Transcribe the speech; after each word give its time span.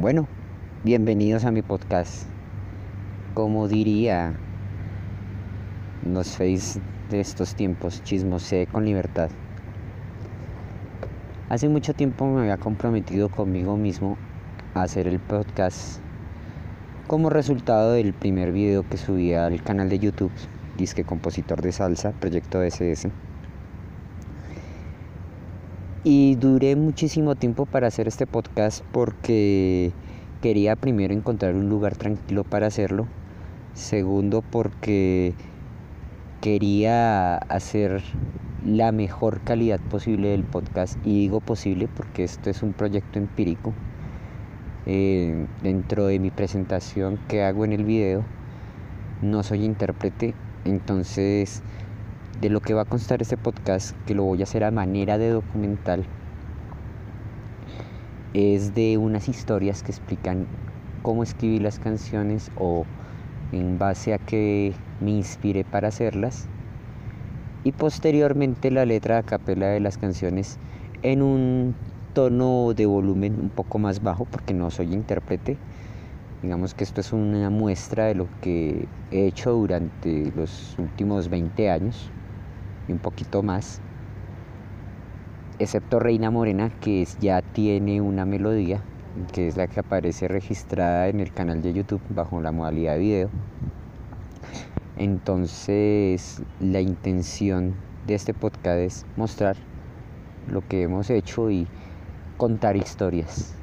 Bueno, 0.00 0.26
bienvenidos 0.82 1.44
a 1.44 1.50
mi 1.50 1.60
podcast. 1.60 2.24
Como 3.34 3.68
diría 3.68 4.32
los 6.06 6.38
face 6.38 6.80
de 7.10 7.20
estos 7.20 7.54
tiempos, 7.54 8.02
chismosé 8.02 8.66
con 8.66 8.86
libertad. 8.86 9.28
Hace 11.50 11.68
mucho 11.68 11.92
tiempo 11.92 12.24
me 12.24 12.40
había 12.40 12.56
comprometido 12.56 13.28
conmigo 13.28 13.76
mismo 13.76 14.16
a 14.72 14.84
hacer 14.84 15.06
el 15.06 15.20
podcast 15.20 16.00
como 17.06 17.28
resultado 17.28 17.92
del 17.92 18.14
primer 18.14 18.52
video 18.52 18.88
que 18.88 18.96
subí 18.96 19.34
al 19.34 19.62
canal 19.62 19.90
de 19.90 19.98
YouTube, 19.98 20.32
Disque 20.78 21.04
Compositor 21.04 21.60
de 21.60 21.72
Salsa, 21.72 22.12
Proyecto 22.12 22.62
SS. 22.62 23.10
Y 26.02 26.36
duré 26.36 26.76
muchísimo 26.76 27.34
tiempo 27.34 27.66
para 27.66 27.88
hacer 27.88 28.08
este 28.08 28.26
podcast 28.26 28.82
porque 28.90 29.92
quería 30.40 30.74
primero 30.74 31.12
encontrar 31.12 31.54
un 31.54 31.68
lugar 31.68 31.94
tranquilo 31.94 32.42
para 32.42 32.68
hacerlo. 32.68 33.06
Segundo 33.74 34.40
porque 34.40 35.34
quería 36.40 37.36
hacer 37.36 38.00
la 38.64 38.92
mejor 38.92 39.42
calidad 39.42 39.78
posible 39.78 40.28
del 40.28 40.44
podcast. 40.44 40.96
Y 41.04 41.18
digo 41.18 41.40
posible 41.40 41.86
porque 41.86 42.24
esto 42.24 42.48
es 42.48 42.62
un 42.62 42.72
proyecto 42.72 43.18
empírico. 43.18 43.74
Eh, 44.86 45.46
dentro 45.62 46.06
de 46.06 46.18
mi 46.18 46.30
presentación 46.30 47.18
que 47.28 47.42
hago 47.42 47.66
en 47.66 47.74
el 47.74 47.84
video, 47.84 48.24
no 49.20 49.42
soy 49.42 49.66
intérprete. 49.66 50.32
Entonces 50.64 51.62
de 52.40 52.48
lo 52.48 52.60
que 52.60 52.72
va 52.72 52.82
a 52.82 52.86
constar 52.86 53.20
este 53.20 53.36
podcast, 53.36 53.94
que 54.06 54.14
lo 54.14 54.24
voy 54.24 54.40
a 54.40 54.44
hacer 54.44 54.64
a 54.64 54.70
manera 54.70 55.18
de 55.18 55.28
documental, 55.28 56.04
es 58.32 58.74
de 58.74 58.96
unas 58.96 59.28
historias 59.28 59.82
que 59.82 59.92
explican 59.92 60.46
cómo 61.02 61.22
escribí 61.22 61.58
las 61.58 61.78
canciones 61.78 62.50
o 62.56 62.84
en 63.52 63.78
base 63.78 64.14
a 64.14 64.18
que 64.18 64.72
me 65.00 65.10
inspiré 65.10 65.64
para 65.64 65.88
hacerlas. 65.88 66.46
Y 67.62 67.72
posteriormente 67.72 68.70
la 68.70 68.86
letra 68.86 69.18
a 69.18 69.22
capela 69.22 69.66
de 69.66 69.80
las 69.80 69.98
canciones 69.98 70.58
en 71.02 71.20
un 71.20 71.74
tono 72.14 72.72
de 72.74 72.86
volumen 72.86 73.38
un 73.38 73.50
poco 73.50 73.78
más 73.78 74.02
bajo 74.02 74.24
porque 74.24 74.54
no 74.54 74.70
soy 74.70 74.94
intérprete. 74.94 75.58
Digamos 76.42 76.72
que 76.72 76.84
esto 76.84 77.02
es 77.02 77.12
una 77.12 77.50
muestra 77.50 78.06
de 78.06 78.14
lo 78.14 78.28
que 78.40 78.88
he 79.10 79.26
hecho 79.26 79.52
durante 79.52 80.32
los 80.34 80.74
últimos 80.78 81.28
20 81.28 81.68
años 81.68 82.10
un 82.92 82.98
poquito 82.98 83.42
más, 83.42 83.80
excepto 85.58 85.98
Reina 85.98 86.30
Morena, 86.30 86.70
que 86.80 87.06
ya 87.20 87.42
tiene 87.42 88.00
una 88.00 88.24
melodía, 88.24 88.82
que 89.32 89.48
es 89.48 89.56
la 89.56 89.66
que 89.66 89.80
aparece 89.80 90.28
registrada 90.28 91.08
en 91.08 91.20
el 91.20 91.32
canal 91.32 91.62
de 91.62 91.72
YouTube 91.72 92.02
bajo 92.10 92.40
la 92.40 92.52
modalidad 92.52 92.94
de 92.94 92.98
video. 92.98 93.30
Entonces, 94.96 96.42
la 96.60 96.80
intención 96.80 97.74
de 98.06 98.14
este 98.14 98.34
podcast 98.34 98.78
es 98.78 99.06
mostrar 99.16 99.56
lo 100.50 100.66
que 100.66 100.82
hemos 100.82 101.10
hecho 101.10 101.50
y 101.50 101.66
contar 102.36 102.76
historias 102.76 103.54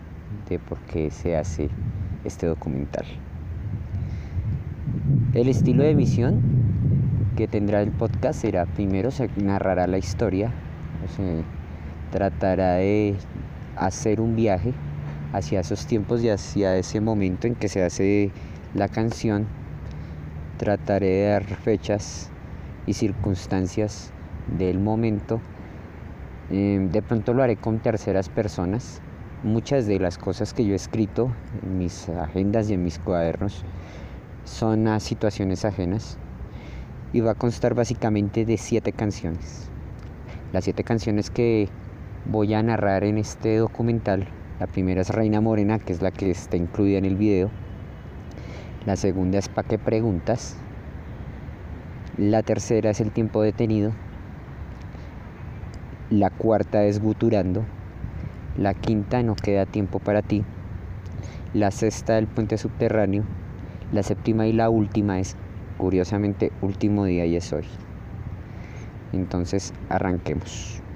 de 0.50 0.60
por 0.60 0.80
qué 0.80 1.12
se 1.12 1.36
hace 1.36 1.70
este 2.24 2.48
documental. 2.48 3.06
El 5.34 5.50
estilo 5.50 5.84
de 5.84 5.92
emisión 5.92 6.42
que 7.38 7.48
tendrá 7.48 7.84
el 7.84 7.92
podcast 7.92 8.42
será 8.42 8.66
primero 8.66 9.12
se 9.12 9.30
narrará 9.38 9.86
la 9.86 10.00
historia, 10.00 10.52
se 11.16 11.44
tratará 12.12 12.74
de 12.74 13.16
hacer 13.76 14.20
un 14.20 14.36
viaje 14.36 14.74
hacia 15.34 15.60
esos 15.60 15.86
tiempos 15.86 16.24
y 16.24 16.30
hacia 16.30 16.76
ese 16.78 17.00
momento 17.00 17.46
en 17.46 17.54
que 17.54 17.70
se 17.70 17.84
hace 17.84 18.32
la 18.74 18.88
canción. 18.88 19.46
Trataré 20.58 21.10
de 21.10 21.28
dar 21.30 21.44
fechas 21.44 22.32
y 22.88 22.94
circunstancias 22.94 24.12
del 24.58 24.80
momento. 24.80 25.40
Em, 26.50 26.90
de 26.90 27.04
pronto 27.04 27.36
lo 27.36 27.44
haré 27.44 27.56
con 27.56 27.78
terceras 27.78 28.30
personas. 28.30 29.00
Muchas 29.44 29.86
de 29.86 30.00
las 30.00 30.18
cosas 30.18 30.56
que 30.56 30.66
yo 30.66 30.74
he 30.74 30.76
escrito 30.76 31.32
en 31.62 31.78
mis 31.78 32.10
agendas 32.10 32.72
y 32.72 32.74
en 32.74 32.84
mis 32.84 32.98
cuadernos 32.98 33.64
son 34.44 34.88
a 34.88 35.00
situaciones 35.00 35.66
ajenas 35.66 36.18
y 37.18 37.20
va 37.20 37.32
a 37.32 37.36
constar 37.36 37.74
básicamente 37.74 38.46
de 38.46 38.58
siete 38.58 38.92
canciones. 38.92 39.72
Las 40.54 40.66
siete 40.66 40.84
canciones 40.84 41.32
que 41.32 41.68
voy 42.26 42.54
a 42.54 42.62
narrar 42.62 43.04
en 43.04 43.18
este 43.18 43.58
documental, 43.58 44.28
la 44.60 44.68
primera 44.68 45.02
es 45.02 45.10
Reina 45.10 45.42
Morena, 45.42 45.80
que 45.80 45.94
es 45.94 46.04
la 46.04 46.12
que 46.12 46.30
está 46.30 46.58
incluida 46.58 47.00
en 47.00 47.06
el 47.06 47.16
video. 47.16 47.50
La 48.86 48.98
segunda 48.98 49.40
es 49.40 49.50
Pa' 49.50 49.64
qué 49.64 49.80
preguntas. 49.80 50.58
La 52.18 52.44
tercera 52.44 52.92
es 52.92 53.02
El 53.02 53.10
tiempo 53.10 53.42
detenido. 53.42 53.94
La 56.12 56.30
cuarta 56.30 56.84
es 56.84 57.02
Guturando. 57.02 57.66
La 58.60 58.76
quinta 58.76 59.24
no 59.24 59.36
queda 59.36 59.66
tiempo 59.66 59.98
para 59.98 60.22
ti. 60.22 60.44
La 61.56 61.72
sexta 61.72 62.20
el 62.20 62.28
puente 62.28 62.60
subterráneo. 62.60 63.24
La 63.92 64.04
séptima 64.04 64.46
y 64.46 64.54
la 64.54 64.70
última 64.70 65.20
es 65.20 65.36
curiosamente 65.78 66.52
último 66.62 67.06
día 67.06 67.26
y 67.26 67.36
es 67.36 67.54
hoy. 67.54 67.68
Entonces 69.12 69.74
arranquemos. 69.90 70.87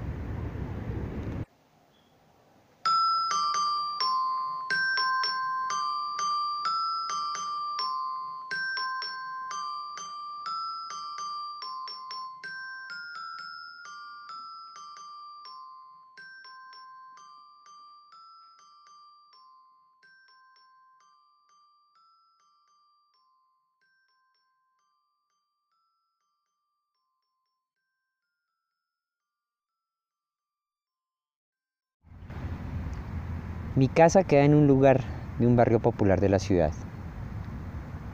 Mi 33.74 33.88
casa 33.88 34.22
queda 34.22 34.44
en 34.44 34.54
un 34.54 34.66
lugar 34.66 35.00
de 35.38 35.46
un 35.46 35.56
barrio 35.56 35.80
popular 35.80 36.20
de 36.20 36.28
la 36.28 36.38
ciudad. 36.38 36.72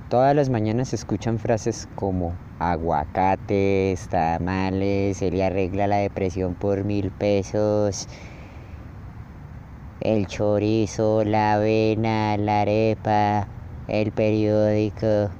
Todas 0.08 0.36
las 0.36 0.50
mañanas 0.50 0.90
se 0.90 0.96
escuchan 0.96 1.40
frases 1.40 1.88
como 1.96 2.36
aguacates, 2.60 4.08
tamales, 4.08 5.16
se 5.16 5.32
le 5.32 5.44
arregla 5.44 5.88
la 5.88 5.96
depresión 5.96 6.54
por 6.54 6.84
mil 6.84 7.10
pesos, 7.10 8.06
el 10.00 10.28
chorizo, 10.28 11.24
la 11.24 11.54
avena, 11.54 12.36
la 12.36 12.60
arepa, 12.60 13.48
el 13.88 14.12
periódico. 14.12 15.30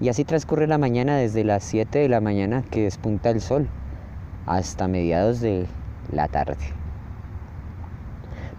Y 0.00 0.08
así 0.08 0.24
transcurre 0.24 0.66
la 0.66 0.78
mañana 0.78 1.16
desde 1.16 1.44
las 1.44 1.62
7 1.62 2.00
de 2.00 2.08
la 2.08 2.20
mañana 2.20 2.64
que 2.68 2.82
despunta 2.82 3.30
el 3.30 3.40
sol 3.40 3.68
hasta 4.44 4.88
mediados 4.88 5.40
de 5.40 5.68
la 6.10 6.26
tarde. 6.26 6.77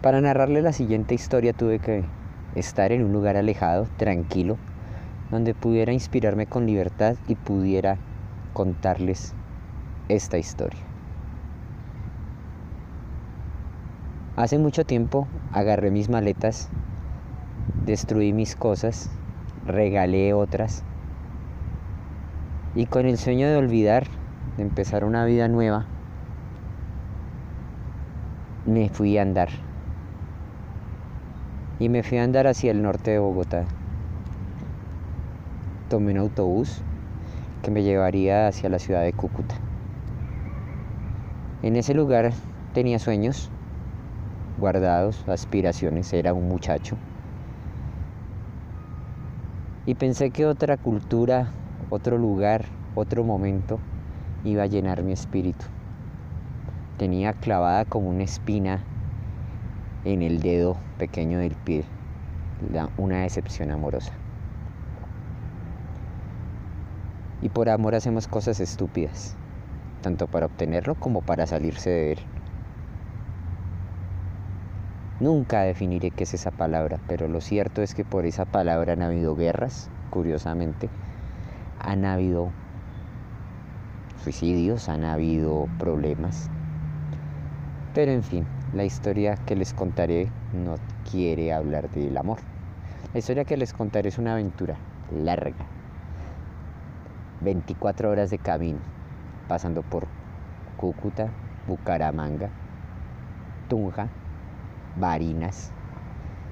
Para 0.01 0.21
narrarle 0.21 0.61
la 0.61 0.71
siguiente 0.71 1.13
historia 1.13 1.51
tuve 1.51 1.79
que 1.79 2.05
estar 2.55 2.93
en 2.93 3.03
un 3.03 3.11
lugar 3.11 3.35
alejado, 3.35 3.85
tranquilo, 3.97 4.55
donde 5.29 5.53
pudiera 5.53 5.91
inspirarme 5.91 6.47
con 6.47 6.65
libertad 6.65 7.17
y 7.27 7.35
pudiera 7.35 7.97
contarles 8.53 9.33
esta 10.07 10.37
historia. 10.37 10.79
Hace 14.37 14.57
mucho 14.57 14.85
tiempo 14.85 15.27
agarré 15.51 15.91
mis 15.91 16.07
maletas, 16.07 16.69
destruí 17.85 18.31
mis 18.31 18.55
cosas, 18.55 19.09
regalé 19.65 20.33
otras 20.33 20.85
y 22.73 22.85
con 22.85 23.05
el 23.05 23.17
sueño 23.17 23.49
de 23.49 23.57
olvidar, 23.57 24.07
de 24.55 24.63
empezar 24.63 25.03
una 25.03 25.25
vida 25.25 25.49
nueva, 25.49 25.87
me 28.65 28.87
fui 28.87 29.17
a 29.17 29.23
andar 29.23 29.49
y 31.79 31.87
me 31.87 32.03
fui 32.03 32.17
a 32.17 32.23
andar 32.23 32.45
hacia 32.45 32.71
el 32.71 32.81
norte 32.81 33.11
de 33.11 33.19
Bogotá. 33.19 33.63
Tomé 35.89 36.11
un 36.11 36.17
autobús 36.17 36.81
que 37.63 37.71
me 37.71 37.83
llevaría 37.83 38.47
hacia 38.47 38.69
la 38.69 38.79
ciudad 38.79 39.03
de 39.03 39.13
Cúcuta. 39.13 39.55
En 41.63 41.75
ese 41.77 41.93
lugar 41.93 42.31
tenía 42.73 42.99
sueños 42.99 43.49
guardados, 44.59 45.23
aspiraciones, 45.27 46.11
era 46.11 46.33
un 46.33 46.49
muchacho. 46.49 46.97
Y 49.85 49.95
pensé 49.95 50.31
que 50.31 50.45
otra 50.45 50.75
cultura, 50.75 51.47
otro 51.89 52.17
lugar, 52.17 52.65
otro 52.93 53.23
momento 53.23 53.79
iba 54.43 54.63
a 54.63 54.67
llenar 54.67 55.01
mi 55.03 55.13
espíritu. 55.13 55.65
Tenía 56.97 57.33
clavada 57.33 57.85
como 57.85 58.09
una 58.09 58.23
espina 58.23 58.83
en 60.05 60.21
el 60.21 60.39
dedo 60.39 60.77
pequeño 60.97 61.39
del 61.39 61.55
pie, 61.55 61.83
una 62.97 63.21
decepción 63.21 63.71
amorosa. 63.71 64.13
Y 67.41 67.49
por 67.49 67.69
amor 67.69 67.95
hacemos 67.95 68.27
cosas 68.27 68.59
estúpidas, 68.59 69.35
tanto 70.01 70.27
para 70.27 70.45
obtenerlo 70.45 70.95
como 70.95 71.21
para 71.21 71.45
salirse 71.45 71.89
de 71.89 72.11
él. 72.13 72.19
Nunca 75.19 75.61
definiré 75.61 76.11
qué 76.11 76.23
es 76.23 76.33
esa 76.33 76.51
palabra, 76.51 76.97
pero 77.07 77.27
lo 77.27 77.41
cierto 77.41 77.81
es 77.81 77.93
que 77.93 78.05
por 78.05 78.25
esa 78.25 78.45
palabra 78.45 78.93
han 78.93 79.01
habido 79.01 79.35
guerras, 79.35 79.89
curiosamente, 80.11 80.89
han 81.79 82.05
habido 82.05 82.51
suicidios, 84.23 84.87
han 84.87 85.03
habido 85.03 85.67
problemas. 85.77 86.49
Pero 87.93 88.11
en 88.11 88.23
fin, 88.23 88.45
la 88.73 88.83
historia 88.83 89.35
que 89.35 89.55
les 89.55 89.73
contaré 89.73 90.29
no 90.53 90.75
quiere 91.09 91.51
hablar 91.51 91.89
del 91.89 92.15
amor. 92.17 92.39
La 93.13 93.19
historia 93.19 93.43
que 93.43 93.57
les 93.57 93.73
contaré 93.73 94.09
es 94.09 94.19
una 94.19 94.33
aventura 94.33 94.77
larga. 95.11 95.65
24 97.41 98.11
horas 98.11 98.29
de 98.29 98.37
camino, 98.37 98.77
pasando 99.47 99.81
por 99.81 100.05
Cúcuta, 100.77 101.29
Bucaramanga, 101.67 102.49
Tunja, 103.69 104.07
Barinas, 104.97 105.71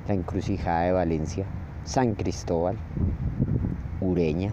la 0.07 0.15
encrucijada 0.15 0.81
de 0.81 0.91
Valencia, 0.93 1.45
San 1.83 2.15
Cristóbal, 2.15 2.77
Ureña. 4.01 4.51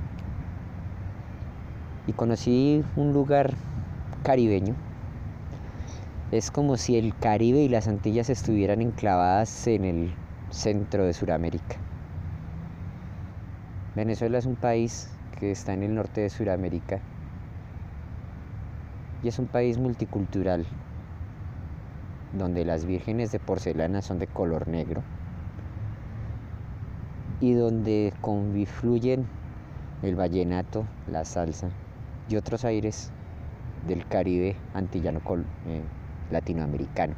Y 2.07 2.13
conocí 2.13 2.85
un 2.97 3.15
lugar 3.15 3.55
caribeño. 4.23 4.75
Es 6.33 6.51
como 6.51 6.77
si 6.77 6.97
el 6.97 7.15
Caribe 7.17 7.61
y 7.61 7.69
las 7.69 7.87
Antillas 7.87 8.31
estuvieran 8.31 8.81
enclavadas 8.81 9.67
en 9.67 9.85
el 9.85 10.15
centro 10.51 11.05
de 11.05 11.13
Sudamérica. 11.13 11.77
Venezuela 13.95 14.39
es 14.39 14.47
un 14.47 14.57
país 14.57 15.11
que 15.39 15.51
está 15.51 15.75
en 15.75 15.83
el 15.83 15.95
norte 15.95 16.23
de 16.23 16.31
Sudamérica 16.31 17.01
y 19.23 19.29
es 19.29 19.39
un 19.39 19.47
país 19.47 19.79
multicultural 19.79 20.67
donde 22.33 22.65
las 22.65 22.85
vírgenes 22.85 23.31
de 23.31 23.39
porcelana 23.39 24.03
son 24.03 24.19
de 24.19 24.27
color 24.27 24.67
negro 24.67 25.03
y 27.41 27.53
donde 27.53 28.13
confluyen 28.21 29.27
el 30.03 30.17
vallenato, 30.17 30.87
la 31.11 31.25
salsa 31.25 31.69
y 32.29 32.37
otros 32.37 32.65
aires 32.65 33.13
del 33.87 34.07
Caribe 34.07 34.57
antillano 34.73 35.21
eh, 35.67 35.83
latinoamericano. 36.31 37.15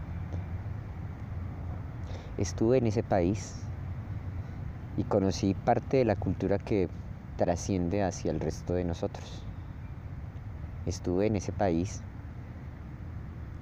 Estuve 2.38 2.78
en 2.78 2.86
ese 2.86 3.02
país 3.02 3.62
y 4.96 5.04
conocí 5.04 5.54
parte 5.54 5.98
de 5.98 6.04
la 6.04 6.16
cultura 6.16 6.58
que 6.58 6.88
trasciende 7.36 8.02
hacia 8.02 8.30
el 8.30 8.40
resto 8.40 8.74
de 8.74 8.84
nosotros. 8.84 9.42
Estuve 10.86 11.26
en 11.26 11.36
ese 11.36 11.52
país 11.52 12.02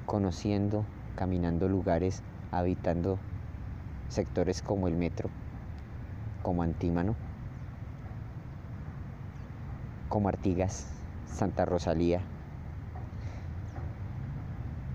conociendo 0.06 0.84
caminando 1.14 1.68
lugares, 1.68 2.22
habitando 2.50 3.18
sectores 4.08 4.62
como 4.62 4.88
el 4.88 4.96
metro, 4.96 5.30
como 6.42 6.62
Antímano, 6.62 7.14
como 10.08 10.28
Artigas, 10.28 10.92
Santa 11.26 11.64
Rosalía. 11.64 12.20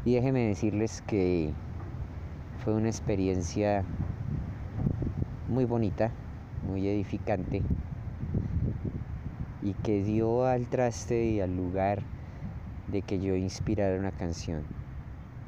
Y 0.06 0.16
déjenme 0.16 0.48
decirles 0.48 1.02
que 1.08 1.54
fue 2.64 2.74
una 2.74 2.90
experiencia 2.90 3.84
muy 5.48 5.66
bonita, 5.66 6.12
muy 6.68 6.88
edificante 6.88 7.62
y 9.62 9.74
que 9.74 10.04
dio 10.04 10.46
al 10.46 10.68
traste 10.68 11.26
y 11.26 11.42
al 11.42 11.56
lugar 11.56 12.02
de 12.88 13.02
que 13.02 13.20
yo 13.20 13.36
inspirara 13.36 14.00
una 14.00 14.12
canción 14.12 14.64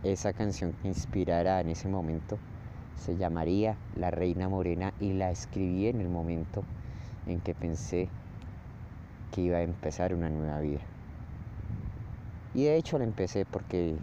esa 0.04 0.34
canción 0.34 0.74
que 0.82 0.88
inspirara 0.88 1.60
en 1.60 1.70
ese 1.70 1.88
momento 1.88 2.40
se 2.96 3.18
llamaría 3.18 3.78
La 3.96 4.10
Reina 4.10 4.50
Morena 4.50 4.94
y 5.00 5.14
la 5.14 5.30
escribí 5.30 5.88
en 5.88 6.02
el 6.02 6.10
momento 6.10 6.64
en 7.28 7.40
que 7.40 7.54
pensé 7.54 8.10
que 9.32 9.42
iba 9.42 9.58
a 9.58 9.62
empezar 9.62 10.14
una 10.14 10.30
nueva 10.30 10.60
vida. 10.60 10.82
Y 12.54 12.66
de 12.66 12.78
hecho 12.78 12.98
la 12.98 13.04
empecé 13.04 13.46
porque 13.46 13.96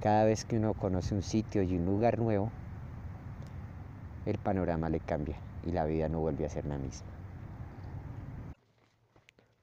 cada 0.00 0.24
vez 0.24 0.44
que 0.44 0.56
uno 0.56 0.74
conoce 0.74 1.14
un 1.14 1.22
sitio 1.22 1.62
y 1.62 1.76
un 1.76 1.84
lugar 1.84 2.18
nuevo, 2.18 2.50
el 4.26 4.38
panorama 4.38 4.88
le 4.88 5.00
cambia 5.00 5.36
y 5.64 5.72
la 5.72 5.84
vida 5.84 6.08
no 6.08 6.20
vuelve 6.20 6.46
a 6.46 6.50
ser 6.50 6.64
la 6.66 6.78
misma. 6.78 7.08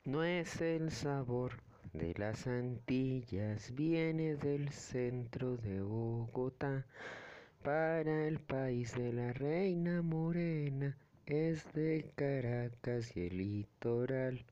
No 0.06 0.24
es 0.24 0.62
el 0.62 0.92
sabor 0.92 1.54
de 1.94 2.14
las 2.18 2.48
Antillas, 2.48 3.74
viene 3.74 4.36
del 4.36 4.70
centro 4.70 5.58
de 5.58 5.82
Bogotá. 5.82 6.86
Para 7.64 8.28
el 8.28 8.40
país 8.40 8.96
de 8.96 9.12
la 9.12 9.34
reina 9.34 10.02
morena, 10.02 10.96
es 11.26 11.66
de 11.74 12.10
Caracas 12.16 13.18
y 13.18 13.28
el 13.28 13.38
litoral. 13.38 14.46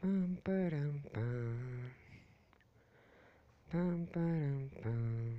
Pam, 0.00 0.36
param, 0.42 1.02
pam. 1.12 2.03
Pam, 3.74 4.06
param, 4.06 4.70
pam. 4.80 5.34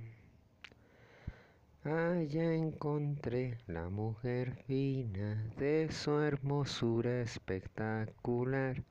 Allá 1.84 2.52
encontré 2.54 3.56
la 3.66 3.88
mujer 3.88 4.54
fina 4.66 5.42
de 5.56 5.90
su 5.90 6.20
hermosura 6.20 7.22
espectacular. 7.22 8.84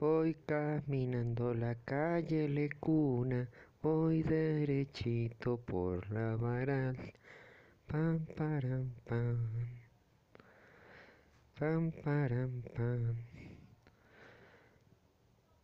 Voy 0.00 0.34
caminando 0.34 1.54
la 1.54 1.76
calle 1.76 2.48
Lecuna, 2.48 3.48
voy 3.80 4.24
derechito 4.24 5.58
por 5.58 6.10
la 6.10 6.34
varal. 6.34 6.96
Pam, 7.86 8.26
param, 8.36 8.90
pam. 9.04 9.48
Pam, 11.56 11.92
param, 12.02 12.62
pam. 12.74 13.14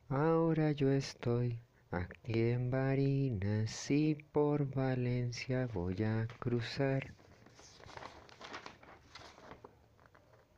Ahora 0.09 0.71
yo 0.71 0.89
estoy 0.93 1.59
aquí 1.91 2.51
en 2.51 2.71
Barinas 2.71 3.91
y 3.91 4.15
por 4.15 4.69
Valencia 4.75 5.69
voy 5.73 6.03
a 6.03 6.27
cruzar. 6.39 7.15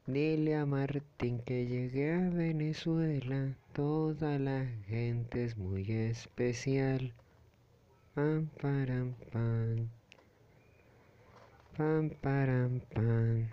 Dile 0.06 0.56
a 0.56 0.66
Martín 0.66 1.40
que 1.40 1.66
llegué 1.66 2.14
a 2.14 2.30
Venezuela, 2.30 3.54
toda 3.72 4.38
la 4.38 4.66
gente 4.88 5.44
es 5.44 5.56
muy 5.56 5.90
especial. 5.90 7.14
Pam, 8.14 8.48
param, 8.60 9.14
pam. 9.32 9.88
Pam, 11.76 12.10
param, 12.20 12.80
pam. 12.92 13.48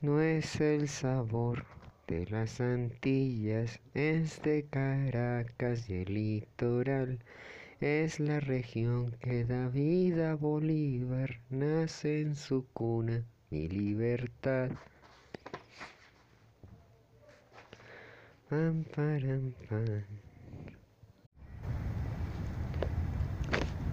No 0.00 0.20
es 0.20 0.60
el 0.60 0.88
sabor 0.88 1.75
de 2.06 2.26
las 2.26 2.60
Antillas, 2.60 3.80
es 3.94 4.40
de 4.42 4.64
Caracas 4.70 5.90
y 5.90 5.94
el 5.94 6.14
litoral. 6.14 7.18
Es 7.80 8.20
la 8.20 8.40
región 8.40 9.10
que 9.20 9.44
da 9.44 9.68
vida 9.68 10.32
a 10.32 10.34
Bolívar, 10.34 11.40
nace 11.50 12.22
en 12.22 12.36
su 12.36 12.66
cuna 12.72 13.24
mi 13.50 13.68
libertad. 13.68 14.70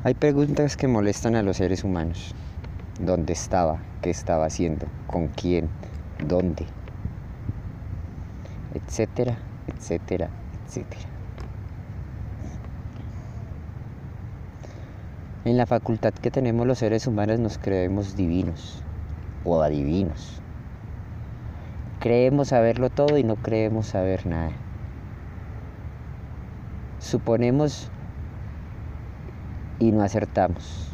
Hay 0.03 0.13
preguntas 0.13 0.77
que 0.77 0.87
molestan 0.87 1.35
a 1.35 1.43
los 1.43 1.57
seres 1.57 1.83
humanos. 1.83 2.35
¿Dónde 2.99 3.33
estaba? 3.33 3.81
¿Qué 4.01 4.11
estaba 4.11 4.45
haciendo? 4.45 4.85
¿Con 5.07 5.29
quién? 5.29 5.69
¿Dónde? 6.27 6.67
Etcétera, 8.73 9.37
etcétera, 9.67 10.29
etcétera. 10.65 11.13
En 15.45 15.57
la 15.57 15.65
facultad 15.65 16.13
que 16.13 16.31
tenemos 16.31 16.65
los 16.65 16.79
seres 16.79 17.05
humanos 17.05 17.39
nos 17.39 17.57
creemos 17.57 18.15
divinos 18.15 18.81
o 19.43 19.61
adivinos. 19.61 20.41
Creemos 21.99 22.47
saberlo 22.47 22.89
todo 22.89 23.17
y 23.17 23.23
no 23.23 23.35
creemos 23.35 23.87
saber 23.87 24.25
nada. 24.25 24.51
Suponemos 26.99 27.91
y 29.79 29.91
no 29.91 30.01
acertamos. 30.01 30.93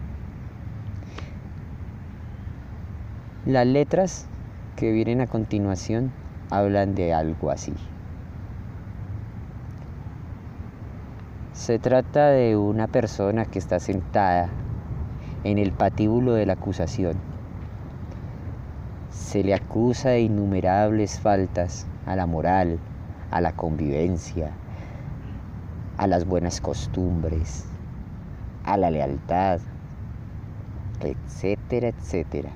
Las 3.45 3.67
letras 3.67 4.27
que 4.75 4.91
vienen 4.91 5.21
a 5.21 5.27
continuación 5.27 6.11
hablan 6.49 6.95
de 6.95 7.13
algo 7.13 7.51
así. 7.51 7.73
Se 11.53 11.77
trata 11.77 12.29
de 12.29 12.57
una 12.57 12.87
persona 12.87 13.45
que 13.45 13.59
está 13.59 13.79
sentada 13.79 14.49
en 15.43 15.57
el 15.57 15.71
patíbulo 15.71 16.33
de 16.33 16.45
la 16.45 16.53
acusación. 16.53 17.17
Se 19.11 19.43
le 19.43 19.53
acusa 19.53 20.09
de 20.09 20.21
innumerables 20.21 21.19
faltas 21.19 21.85
a 22.05 22.15
la 22.15 22.25
moral, 22.25 22.79
a 23.29 23.41
la 23.41 23.51
convivencia, 23.51 24.51
a 25.97 26.07
las 26.07 26.25
buenas 26.25 26.61
costumbres, 26.61 27.65
a 28.63 28.77
la 28.77 28.89
lealtad, 28.89 29.59
etcétera, 31.01 31.89
etcétera. 31.89 32.51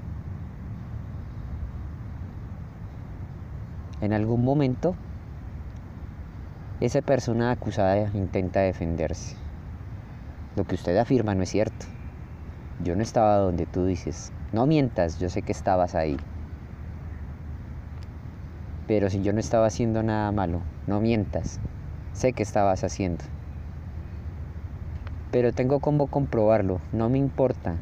En 4.03 4.12
algún 4.12 4.43
momento, 4.43 4.95
esa 6.81 7.01
persona 7.01 7.51
acusada 7.51 8.12
intenta 8.13 8.60
defenderse. 8.60 9.38
Lo 10.57 10.65
que 10.65 10.75
usted 10.75 10.98
afirma 10.98 11.33
no 11.33 11.43
es 11.43 11.50
cierto. 11.50 11.86
Yo 12.83 12.98
no 12.98 13.01
estaba 13.01 13.38
donde 13.38 13.65
tú 13.65 13.86
dices. 13.86 14.33
No 14.51 14.67
mientas, 14.67 15.19
yo 15.19 15.29
sé 15.29 15.41
que 15.41 15.53
estabas 15.53 15.95
ahí. 15.95 16.17
Pero 18.88 19.10
si 19.10 19.24
yo 19.24 19.31
no 19.31 19.39
estaba 19.39 19.67
haciendo 19.67 20.03
nada 20.03 20.31
malo, 20.33 20.60
no 20.86 21.00
mientas. 21.00 21.62
Sé 22.12 22.33
que 22.33 22.43
estabas 22.43 22.83
haciendo 22.83 23.24
pero 25.33 25.51
tengo 25.51 25.79
cómo 25.79 26.05
comprobarlo, 26.05 26.79
no 26.91 27.10
me 27.10 27.17
importa. 27.17 27.75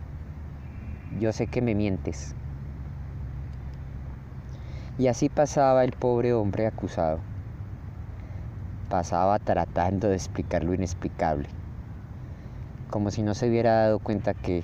Yo 1.19 1.33
sé 1.33 1.47
que 1.47 1.61
me 1.61 1.75
mientes. 1.75 2.33
Y 4.97 5.07
así 5.07 5.29
pasaba 5.29 5.83
el 5.83 5.93
pobre 5.93 6.33
hombre 6.33 6.67
acusado. 6.67 7.19
Pasaba 8.89 9.39
tratando 9.39 10.09
de 10.09 10.15
explicar 10.15 10.63
lo 10.63 10.73
inexplicable, 10.73 11.47
como 12.89 13.09
si 13.09 13.23
no 13.23 13.33
se 13.33 13.49
hubiera 13.49 13.83
dado 13.83 13.99
cuenta 13.99 14.33
que 14.33 14.63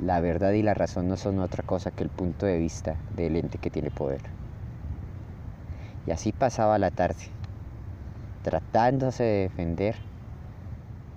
la 0.00 0.20
verdad 0.20 0.52
y 0.52 0.62
la 0.62 0.74
razón 0.74 1.08
no 1.08 1.16
son 1.16 1.40
otra 1.40 1.64
cosa 1.64 1.90
que 1.90 2.04
el 2.04 2.08
punto 2.08 2.46
de 2.46 2.56
vista 2.58 2.96
del 3.16 3.36
ente 3.36 3.58
que 3.58 3.68
tiene 3.68 3.90
poder. 3.90 4.20
Y 6.06 6.12
así 6.12 6.30
pasaba 6.30 6.78
la 6.78 6.90
tarde, 6.90 7.24
tratándose 8.44 9.24
de 9.24 9.42
defender 9.42 9.96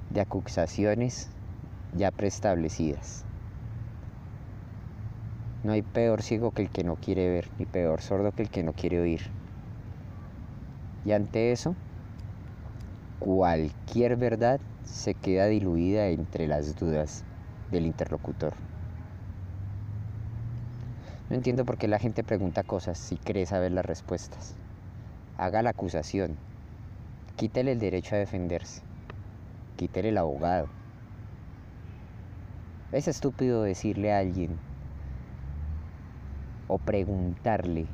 de 0.09 0.21
acusaciones 0.21 1.29
ya 1.95 2.11
preestablecidas. 2.11 3.23
No 5.63 5.73
hay 5.73 5.81
peor 5.81 6.21
ciego 6.21 6.51
que 6.51 6.63
el 6.63 6.69
que 6.69 6.83
no 6.83 6.95
quiere 6.95 7.29
ver, 7.29 7.47
ni 7.59 7.65
peor 7.65 8.01
sordo 8.01 8.31
que 8.31 8.43
el 8.43 8.49
que 8.49 8.63
no 8.63 8.73
quiere 8.73 8.99
oír. 8.99 9.21
Y 11.05 11.11
ante 11.11 11.51
eso, 11.51 11.75
cualquier 13.19 14.15
verdad 14.15 14.59
se 14.85 15.13
queda 15.13 15.47
diluida 15.47 16.07
entre 16.07 16.47
las 16.47 16.75
dudas 16.75 17.23
del 17.71 17.85
interlocutor. 17.85 18.53
No 21.29 21.35
entiendo 21.35 21.65
por 21.65 21.77
qué 21.77 21.87
la 21.87 21.99
gente 21.99 22.23
pregunta 22.23 22.63
cosas 22.63 22.97
si 22.97 23.15
cree 23.17 23.45
saber 23.45 23.71
las 23.71 23.85
respuestas. 23.85 24.55
Haga 25.37 25.61
la 25.61 25.69
acusación. 25.69 26.35
Quítele 27.37 27.71
el 27.71 27.79
derecho 27.79 28.15
a 28.15 28.19
defenderse 28.19 28.81
quítele 29.81 30.09
el 30.09 30.17
abogado. 30.19 30.67
Es 32.91 33.07
estúpido 33.07 33.63
decirle 33.63 34.13
a 34.13 34.19
alguien 34.19 34.59
o 36.71 36.77
preguntarle 36.77 37.85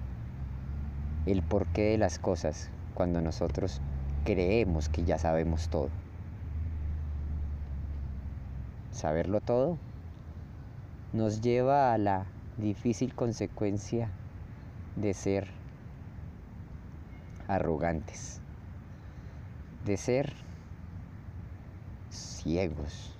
el 1.25 1.41
porqué 1.41 1.81
de 1.81 1.97
las 1.97 2.19
cosas 2.19 2.69
cuando 2.93 3.21
nosotros 3.21 3.81
creemos 4.23 4.87
que 4.87 5.03
ya 5.03 5.17
sabemos 5.17 5.67
todo. 5.69 5.89
Saberlo 8.91 9.41
todo 9.41 9.79
nos 11.11 11.41
lleva 11.41 11.91
a 11.91 11.97
la 11.97 12.27
difícil 12.57 13.15
consecuencia 13.15 14.11
de 14.95 15.15
ser 15.15 15.47
arrogantes, 17.47 18.41
de 19.85 19.97
ser 19.97 20.33
ciegos. 22.11 23.17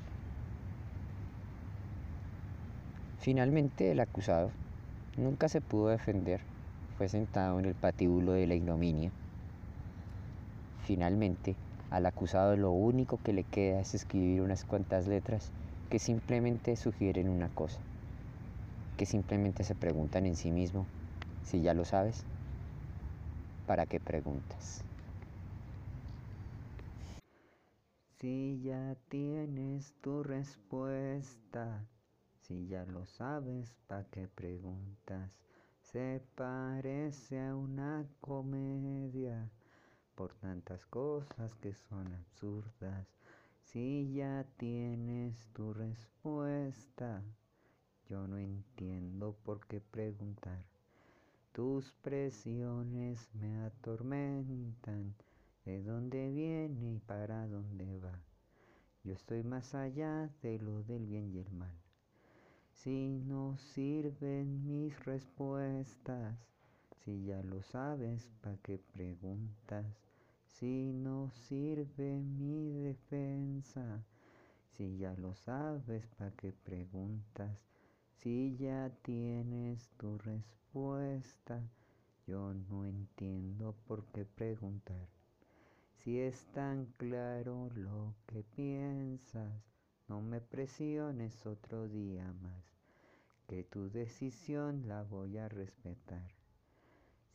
Finalmente 3.18 3.92
el 3.92 4.00
acusado 4.02 4.52
nunca 5.18 5.50
se 5.50 5.62
pudo 5.62 5.88
defender, 5.88 6.42
fue 6.98 7.10
sentado 7.10 7.60
en 7.60 7.66
el 7.66 7.76
patíbulo 7.76 8.34
de 8.34 8.48
la 8.48 8.56
ignominia. 8.56 9.12
Finalmente, 10.86 11.56
al 11.92 12.06
acusado 12.06 12.56
lo 12.56 12.72
único 12.72 13.20
que 13.24 13.34
le 13.34 13.44
queda 13.44 13.82
es 13.82 13.94
escribir 13.94 14.42
unas 14.42 14.64
cuantas 14.64 15.08
letras 15.08 15.52
que 15.90 16.00
simplemente 16.00 16.76
sugieren 16.76 17.30
una 17.30 17.50
cosa, 17.50 17.80
que 18.98 19.06
simplemente 19.06 19.64
se 19.64 19.76
preguntan 19.76 20.26
en 20.26 20.36
sí 20.36 20.52
mismo, 20.52 20.86
si 21.44 21.62
ya 21.62 21.74
lo 21.74 21.86
sabes, 21.86 22.24
¿para 23.66 23.86
qué 23.86 24.00
preguntas? 24.00 24.84
Si 28.20 28.60
ya 28.64 28.96
tienes 29.10 29.94
tu 30.02 30.24
respuesta, 30.24 31.86
si 32.48 32.66
ya 32.68 32.86
lo 32.86 33.06
sabes, 33.06 33.76
¿pa' 33.88 34.06
qué 34.06 34.30
preguntas? 34.30 35.32
Se 35.82 36.22
parece 36.36 37.42
a 37.42 37.54
una 37.54 38.06
comedia 38.22 39.50
por 40.16 40.34
tantas 40.36 40.86
cosas 40.86 41.54
que 41.56 41.74
son 41.74 42.14
absurdas. 42.14 43.06
Si 43.60 44.14
ya 44.14 44.46
tienes 44.56 45.50
tu 45.54 45.74
respuesta, 45.74 47.22
yo 48.10 48.26
no 48.28 48.38
entiendo 48.38 49.36
por 49.44 49.66
qué 49.68 49.82
preguntar. 49.82 50.64
Tus 51.52 51.92
presiones 52.02 53.28
me 53.34 53.60
atormentan 53.66 55.16
de 55.66 55.84
dónde 55.84 56.32
viene 56.32 56.94
y 56.94 57.00
para 57.00 57.46
dónde 57.48 57.98
va. 58.00 58.22
Yo 59.04 59.14
estoy 59.14 59.44
más 59.44 59.76
allá 59.76 60.30
de 60.42 60.60
lo 60.60 60.84
del 60.84 61.06
bien 61.06 61.30
y 61.34 61.40
el 61.40 61.52
mal. 61.52 61.87
Si 62.78 63.20
no 63.26 63.58
sirven 63.58 64.64
mis 64.64 65.04
respuestas, 65.04 66.38
si 67.04 67.26
ya 67.26 67.42
lo 67.42 67.64
sabes, 67.64 68.30
¿pa' 68.42 68.56
qué 68.62 68.78
preguntas? 68.78 69.84
Si 70.46 70.94
no 70.94 71.32
sirve 71.32 72.22
mi 72.22 72.74
defensa, 72.84 74.06
si 74.74 74.96
ya 75.00 75.16
lo 75.16 75.34
sabes, 75.34 76.06
¿pa' 76.20 76.30
qué 76.38 76.54
preguntas? 76.54 77.58
Si 78.12 78.56
ya 78.58 78.92
tienes 79.02 79.90
tu 79.98 80.20
respuesta, 80.20 81.60
yo 82.28 82.54
no 82.54 82.86
entiendo 82.86 83.74
por 83.88 84.06
qué 84.14 84.24
preguntar. 84.24 85.08
Si 85.98 86.20
es 86.20 86.46
tan 86.54 86.86
claro 86.98 87.72
lo 87.74 88.14
que 88.28 88.44
piensas, 88.44 89.77
no 90.08 90.22
me 90.22 90.40
presiones 90.40 91.46
otro 91.46 91.88
día 91.90 92.32
más, 92.42 92.64
que 93.48 93.64
tu 93.64 93.90
decisión 93.90 94.88
la 94.88 95.04
voy 95.04 95.38
a 95.38 95.50
respetar. 95.50 96.32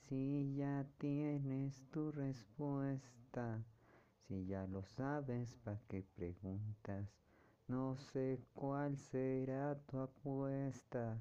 Si 0.09 0.55
ya 0.57 0.87
tienes 0.99 1.83
tu 1.91 2.11
respuesta, 2.13 3.63
si 4.27 4.47
ya 4.47 4.67
lo 4.67 4.85
sabes, 4.85 5.55
¿pa' 5.65 5.79
qué 5.89 6.03
preguntas? 6.15 7.07
No 7.69 7.97
sé 7.97 8.41
cuál 8.55 8.97
será 8.97 9.79
tu 9.87 9.99
apuesta, 9.99 11.21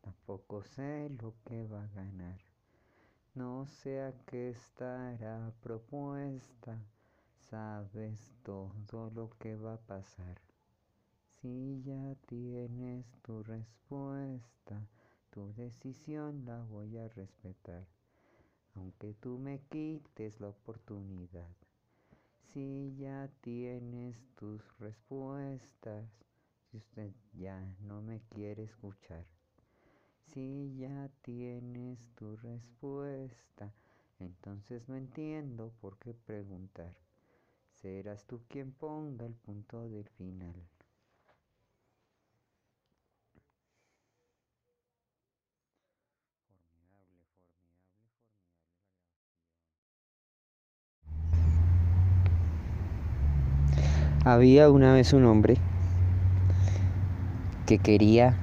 tampoco 0.00 0.62
sé 0.64 1.08
lo 1.20 1.34
que 1.44 1.64
va 1.64 1.84
a 1.84 1.94
ganar. 1.94 2.40
No 3.34 3.66
sé 3.66 4.02
a 4.02 4.12
qué 4.26 4.50
estará 4.50 5.52
propuesta, 5.62 6.76
sabes 7.48 8.32
todo 8.42 9.10
lo 9.14 9.30
que 9.38 9.54
va 9.54 9.74
a 9.74 9.86
pasar. 9.86 10.49
Si 11.40 11.80
ya 11.86 12.14
tienes 12.26 13.06
tu 13.22 13.42
respuesta, 13.42 14.86
tu 15.30 15.54
decisión 15.54 16.44
la 16.44 16.62
voy 16.64 16.98
a 16.98 17.08
respetar, 17.08 17.86
aunque 18.74 19.14
tú 19.14 19.38
me 19.38 19.58
quites 19.70 20.38
la 20.38 20.48
oportunidad. 20.48 21.48
Si 22.52 22.94
ya 22.98 23.30
tienes 23.40 24.22
tus 24.34 24.60
respuestas, 24.80 26.04
si 26.70 26.76
usted 26.76 27.10
ya 27.32 27.74
no 27.80 28.02
me 28.02 28.20
quiere 28.28 28.64
escuchar. 28.64 29.24
Si 30.26 30.76
ya 30.76 31.08
tienes 31.22 32.06
tu 32.16 32.36
respuesta, 32.36 33.72
entonces 34.18 34.86
no 34.90 34.96
entiendo 34.96 35.72
por 35.80 35.96
qué 35.98 36.12
preguntar. 36.12 36.94
Serás 37.80 38.26
tú 38.26 38.42
quien 38.46 38.72
ponga 38.72 39.24
el 39.24 39.34
punto 39.36 39.88
del 39.88 40.06
final. 40.10 40.69
Había 54.22 54.70
una 54.70 54.92
vez 54.92 55.14
un 55.14 55.24
hombre 55.24 55.56
que 57.64 57.78
quería 57.78 58.36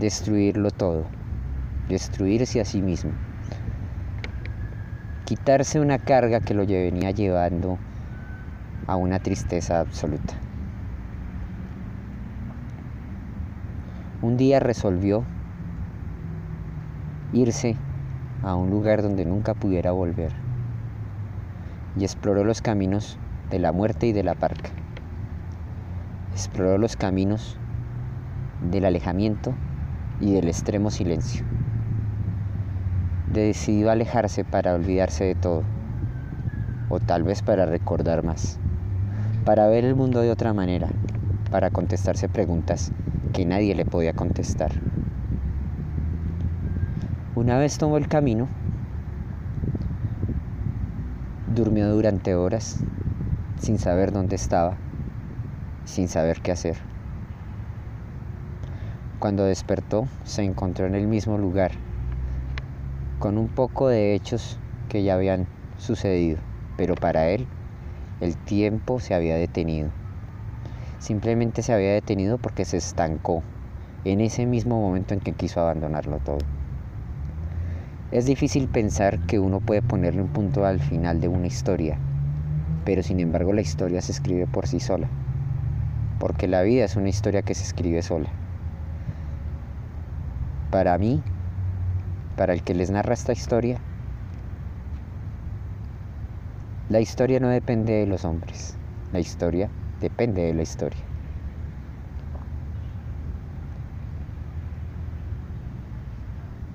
destruirlo 0.00 0.72
todo, 0.72 1.04
destruirse 1.88 2.60
a 2.60 2.64
sí 2.64 2.82
mismo, 2.82 3.12
quitarse 5.26 5.78
una 5.78 5.98
carga 5.98 6.40
que 6.40 6.54
lo 6.54 6.66
venía 6.66 7.12
llevando 7.12 7.78
a 8.88 8.96
una 8.96 9.20
tristeza 9.20 9.78
absoluta. 9.78 10.34
Un 14.22 14.36
día 14.36 14.58
resolvió 14.58 15.22
irse 17.32 17.76
a 18.42 18.56
un 18.56 18.70
lugar 18.70 19.02
donde 19.02 19.24
nunca 19.24 19.54
pudiera 19.54 19.92
volver 19.92 20.32
y 21.96 22.02
exploró 22.02 22.42
los 22.42 22.60
caminos 22.60 23.21
de 23.52 23.58
la 23.58 23.70
muerte 23.70 24.06
y 24.06 24.12
de 24.12 24.24
la 24.24 24.34
parca. 24.34 24.70
Exploró 26.32 26.78
los 26.78 26.96
caminos 26.96 27.58
del 28.70 28.86
alejamiento 28.86 29.52
y 30.20 30.32
del 30.32 30.48
extremo 30.48 30.90
silencio. 30.90 31.44
Decidió 33.30 33.90
alejarse 33.90 34.46
para 34.46 34.72
olvidarse 34.72 35.24
de 35.24 35.34
todo, 35.34 35.64
o 36.88 36.98
tal 36.98 37.24
vez 37.24 37.42
para 37.42 37.66
recordar 37.66 38.24
más, 38.24 38.58
para 39.44 39.68
ver 39.68 39.84
el 39.84 39.96
mundo 39.96 40.22
de 40.22 40.30
otra 40.30 40.54
manera, 40.54 40.88
para 41.50 41.68
contestarse 41.68 42.30
preguntas 42.30 42.90
que 43.34 43.44
nadie 43.44 43.74
le 43.74 43.84
podía 43.84 44.14
contestar. 44.14 44.72
Una 47.34 47.58
vez 47.58 47.76
tomó 47.76 47.98
el 47.98 48.08
camino, 48.08 48.48
durmió 51.54 51.90
durante 51.90 52.34
horas 52.34 52.82
sin 53.62 53.78
saber 53.78 54.10
dónde 54.10 54.34
estaba, 54.34 54.76
sin 55.84 56.08
saber 56.08 56.40
qué 56.40 56.50
hacer. 56.50 56.76
Cuando 59.20 59.44
despertó 59.44 60.08
se 60.24 60.42
encontró 60.42 60.86
en 60.86 60.96
el 60.96 61.06
mismo 61.06 61.38
lugar, 61.38 61.70
con 63.20 63.38
un 63.38 63.46
poco 63.48 63.86
de 63.86 64.14
hechos 64.14 64.58
que 64.88 65.04
ya 65.04 65.14
habían 65.14 65.46
sucedido, 65.78 66.40
pero 66.76 66.96
para 66.96 67.28
él 67.28 67.46
el 68.20 68.36
tiempo 68.36 68.98
se 68.98 69.14
había 69.14 69.36
detenido. 69.36 69.90
Simplemente 70.98 71.62
se 71.62 71.72
había 71.72 71.92
detenido 71.92 72.38
porque 72.38 72.64
se 72.64 72.78
estancó 72.78 73.44
en 74.04 74.20
ese 74.20 74.44
mismo 74.44 74.80
momento 74.80 75.14
en 75.14 75.20
que 75.20 75.34
quiso 75.34 75.60
abandonarlo 75.60 76.18
todo. 76.18 76.38
Es 78.10 78.26
difícil 78.26 78.66
pensar 78.66 79.20
que 79.20 79.38
uno 79.38 79.60
puede 79.60 79.82
ponerle 79.82 80.20
un 80.20 80.28
punto 80.28 80.64
al 80.64 80.80
final 80.80 81.20
de 81.20 81.28
una 81.28 81.46
historia, 81.46 82.00
pero 82.84 83.02
sin 83.02 83.20
embargo 83.20 83.52
la 83.52 83.60
historia 83.60 84.00
se 84.02 84.12
escribe 84.12 84.46
por 84.46 84.66
sí 84.66 84.80
sola, 84.80 85.08
porque 86.18 86.48
la 86.48 86.62
vida 86.62 86.84
es 86.84 86.96
una 86.96 87.08
historia 87.08 87.42
que 87.42 87.54
se 87.54 87.64
escribe 87.64 88.02
sola. 88.02 88.28
Para 90.70 90.96
mí, 90.98 91.22
para 92.36 92.54
el 92.54 92.62
que 92.62 92.74
les 92.74 92.90
narra 92.90 93.14
esta 93.14 93.32
historia, 93.32 93.78
la 96.88 97.00
historia 97.00 97.40
no 97.40 97.48
depende 97.48 97.92
de 97.92 98.06
los 98.06 98.24
hombres, 98.24 98.76
la 99.12 99.20
historia 99.20 99.70
depende 100.00 100.42
de 100.42 100.54
la 100.54 100.62
historia. 100.62 101.00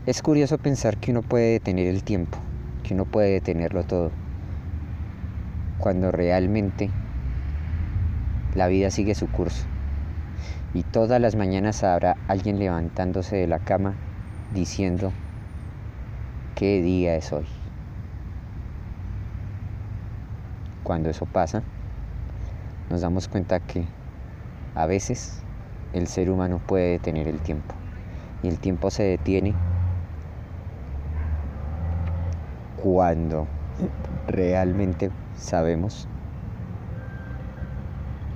Es 0.05 0.21
curioso 0.21 0.57
pensar 0.57 0.95
que 0.95 1.11
uno 1.11 1.21
puede 1.21 1.51
detener 1.51 1.87
el 1.87 2.01
tiempo, 2.01 2.37
que 2.83 2.93
uno 2.93 3.03
puede 3.03 3.31
detenerlo 3.31 3.83
todo, 3.83 4.11
cuando 5.79 6.11
realmente 6.11 6.89
la 8.55 8.67
vida 8.67 8.89
sigue 8.91 9.15
su 9.15 9.27
curso. 9.27 9.65
Y 10.73 10.83
todas 10.83 11.21
las 11.21 11.35
mañanas 11.35 11.83
habrá 11.83 12.17
alguien 12.27 12.59
levantándose 12.59 13.35
de 13.35 13.47
la 13.47 13.59
cama 13.59 13.95
diciendo, 14.53 15.11
¿qué 16.55 16.81
día 16.81 17.15
es 17.15 17.31
hoy? 17.31 17.45
Cuando 20.83 21.09
eso 21.09 21.25
pasa, 21.25 21.63
nos 22.89 23.01
damos 23.01 23.27
cuenta 23.27 23.59
que 23.59 23.85
a 24.75 24.85
veces 24.85 25.41
el 25.93 26.07
ser 26.07 26.29
humano 26.29 26.59
puede 26.65 26.91
detener 26.91 27.27
el 27.27 27.39
tiempo. 27.39 27.75
Y 28.43 28.47
el 28.47 28.59
tiempo 28.59 28.91
se 28.91 29.03
detiene 29.03 29.53
cuando 32.83 33.47
realmente 34.27 35.11
sabemos 35.37 36.07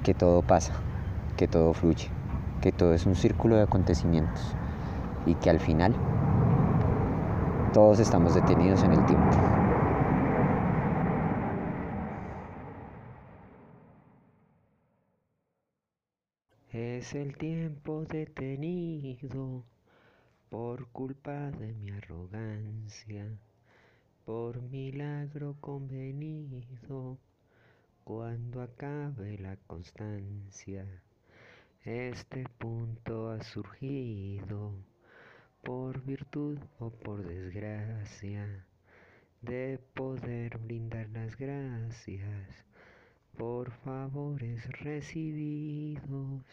que 0.04 0.14
todo 0.14 0.42
pasa, 0.42 0.74
que 1.38 1.48
todo 1.48 1.74
fluye, 1.74 2.10
que 2.62 2.72
todo 2.72 2.94
es 2.94 3.06
un 3.06 3.16
círculo 3.16 3.56
de 3.56 3.64
acontecimientos 3.64 4.56
y 5.26 5.36
que 5.36 5.50
al 5.50 5.60
final 5.60 5.96
todos 7.74 8.00
estamos 8.00 8.36
detenidos 8.36 8.84
en 8.84 8.94
el 8.94 9.06
tiempo. 9.06 9.38
Es 16.72 17.16
el 17.16 17.36
tiempo 17.38 18.06
detenido 18.06 19.66
por 20.50 20.88
culpa 20.90 21.52
de 21.52 21.74
mi 21.74 21.92
arrogancia, 21.92 23.38
por 24.26 24.62
milagro 24.62 25.56
convenido, 25.60 27.18
cuando 28.04 28.62
acabe 28.62 29.38
la 29.38 29.56
constancia. 29.68 30.86
Este 31.84 32.44
punto 32.58 33.32
ha 33.32 33.42
surgido 33.44 34.74
por 35.64 36.02
virtud 36.04 36.60
o 36.80 36.90
por 36.90 37.26
desgracia 37.26 38.66
de 39.42 39.80
poder 39.96 40.58
brindar 40.60 41.10
las 41.10 41.36
gracias 41.36 42.66
por 43.38 43.72
favores 43.72 44.68
recibidos. 44.80 46.44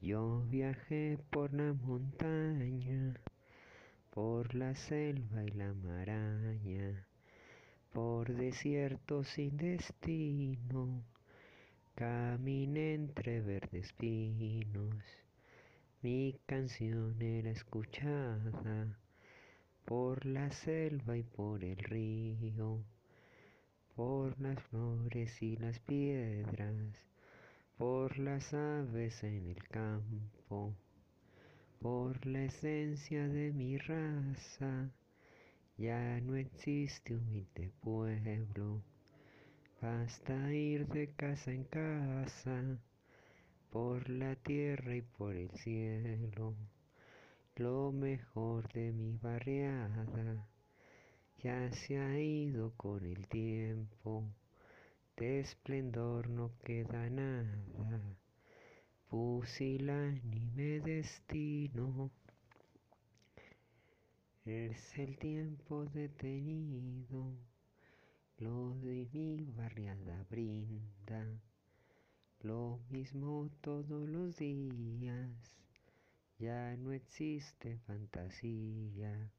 Yo 0.00 0.42
viajé 0.48 1.18
por 1.30 1.52
la 1.52 1.72
montaña, 1.72 3.14
por 4.16 4.54
la 4.54 4.74
selva 4.74 5.44
y 5.44 5.50
la 5.50 5.74
maraña, 5.74 7.06
por 7.92 8.32
desierto 8.32 9.24
sin 9.24 9.58
destino, 9.58 11.04
caminé 11.94 12.94
entre 12.94 13.42
verdes 13.42 13.92
pinos. 13.92 15.04
Mi 16.00 16.40
canción 16.46 17.20
era 17.20 17.50
escuchada 17.50 18.98
por 19.84 20.24
la 20.24 20.50
selva 20.50 21.18
y 21.18 21.22
por 21.22 21.62
el 21.62 21.76
río 21.76 22.82
por 23.94 24.40
las 24.40 24.62
flores 24.62 25.42
y 25.42 25.58
las 25.58 25.78
piedras, 25.80 26.74
por 27.76 28.18
las 28.18 28.54
aves 28.54 29.22
en 29.24 29.46
el 29.46 29.62
campo, 29.68 30.74
por 31.86 32.26
la 32.26 32.42
esencia 32.42 33.28
de 33.28 33.52
mi 33.52 33.78
raza. 33.78 34.90
Ya 35.78 36.20
no 36.20 36.34
existe 36.34 37.14
humilde 37.14 37.70
pueblo, 37.80 38.82
basta 39.80 40.52
ir 40.52 40.88
de 40.88 41.14
casa 41.14 41.52
en 41.52 41.62
casa, 41.62 42.80
por 43.70 44.08
la 44.08 44.34
tierra 44.34 44.96
y 44.96 45.02
por 45.02 45.36
el 45.36 45.48
cielo, 45.50 46.56
lo 47.54 47.92
mejor 47.92 48.66
de 48.72 48.90
mi 48.90 49.12
barriada 49.12 50.44
ya 51.38 51.70
se 51.70 52.00
ha 52.00 52.18
ido 52.18 52.72
con 52.76 53.06
el 53.06 53.28
tiempo, 53.28 54.24
de 55.16 55.38
esplendor 55.38 56.30
no 56.30 56.50
queda 56.64 57.08
nada, 57.10 58.25
pusilánime 59.16 60.80
destino. 60.80 62.10
Es 64.44 64.98
el 64.98 65.16
tiempo 65.16 65.86
detenido, 65.86 67.32
lo 68.36 68.74
de 68.80 69.08
mi 69.14 69.42
barriada 69.56 70.22
brinda, 70.28 71.24
lo 72.42 72.78
mismo 72.90 73.48
todos 73.62 74.06
los 74.06 74.36
días, 74.36 75.30
ya 76.38 76.76
no 76.76 76.92
existe 76.92 77.78
fantasía. 77.86 79.30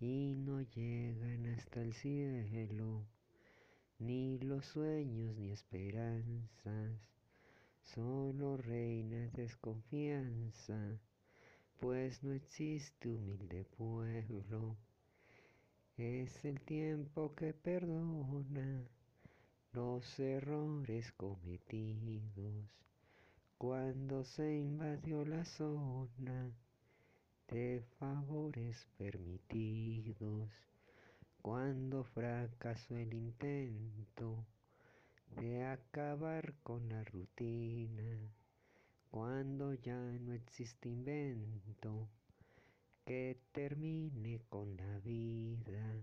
Y 0.00 0.34
no 0.34 0.62
llegan 0.62 1.46
hasta 1.46 1.80
el 1.80 1.92
cielo, 1.92 3.06
ni 4.00 4.40
los 4.40 4.66
sueños 4.66 5.36
ni 5.36 5.52
esperanzas, 5.52 7.19
solo 7.94 8.56
reina 8.56 9.28
desconfianza, 9.32 11.00
pues 11.80 12.22
no 12.22 12.32
existe 12.32 13.08
humilde 13.08 13.64
pueblo. 13.76 14.76
Es 15.96 16.44
el 16.44 16.60
tiempo 16.60 17.34
que 17.34 17.52
perdona 17.52 18.84
los 19.72 20.20
errores 20.20 21.10
cometidos, 21.12 22.64
cuando 23.58 24.24
se 24.24 24.56
invadió 24.56 25.24
la 25.24 25.44
zona 25.44 26.52
de 27.48 27.82
favores 27.98 28.86
permitidos, 28.98 30.48
cuando 31.42 32.04
fracasó 32.04 32.96
el 32.96 33.12
intento 33.14 34.46
de 35.36 35.64
acabar 35.64 36.54
con 36.62 36.88
la 36.88 37.04
rutina, 37.04 38.32
cuando 39.10 39.74
ya 39.74 40.00
no 40.20 40.32
existe 40.32 40.88
invento 40.88 42.08
que 43.04 43.38
termine 43.52 44.40
con 44.48 44.76
la 44.76 44.98
vida. 45.00 46.00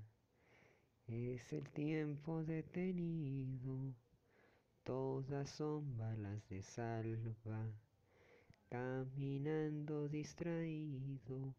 Es 1.08 1.54
el 1.54 1.70
tiempo 1.70 2.44
detenido, 2.44 3.94
todas 4.84 5.50
son 5.50 5.98
balas 5.98 6.48
de 6.50 6.62
salva, 6.62 7.72
caminando 8.70 10.10
distraído 10.10 11.56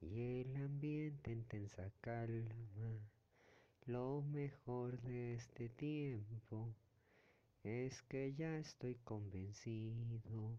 y 0.00 0.42
el 0.42 0.56
ambiente 0.56 1.32
en 1.32 1.44
tensa 1.44 1.90
calma. 2.00 3.11
Lo 3.86 4.22
mejor 4.22 5.00
de 5.02 5.34
este 5.34 5.68
tiempo 5.68 6.72
es 7.64 8.00
que 8.02 8.32
ya 8.32 8.56
estoy 8.56 8.94
convencido 9.02 10.56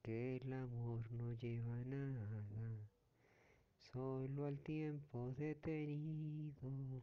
que 0.00 0.36
el 0.36 0.52
amor 0.52 1.10
no 1.10 1.32
lleva 1.32 1.74
nada, 1.86 2.44
solo 3.78 4.46
al 4.46 4.60
tiempo 4.60 5.34
detenido. 5.36 7.02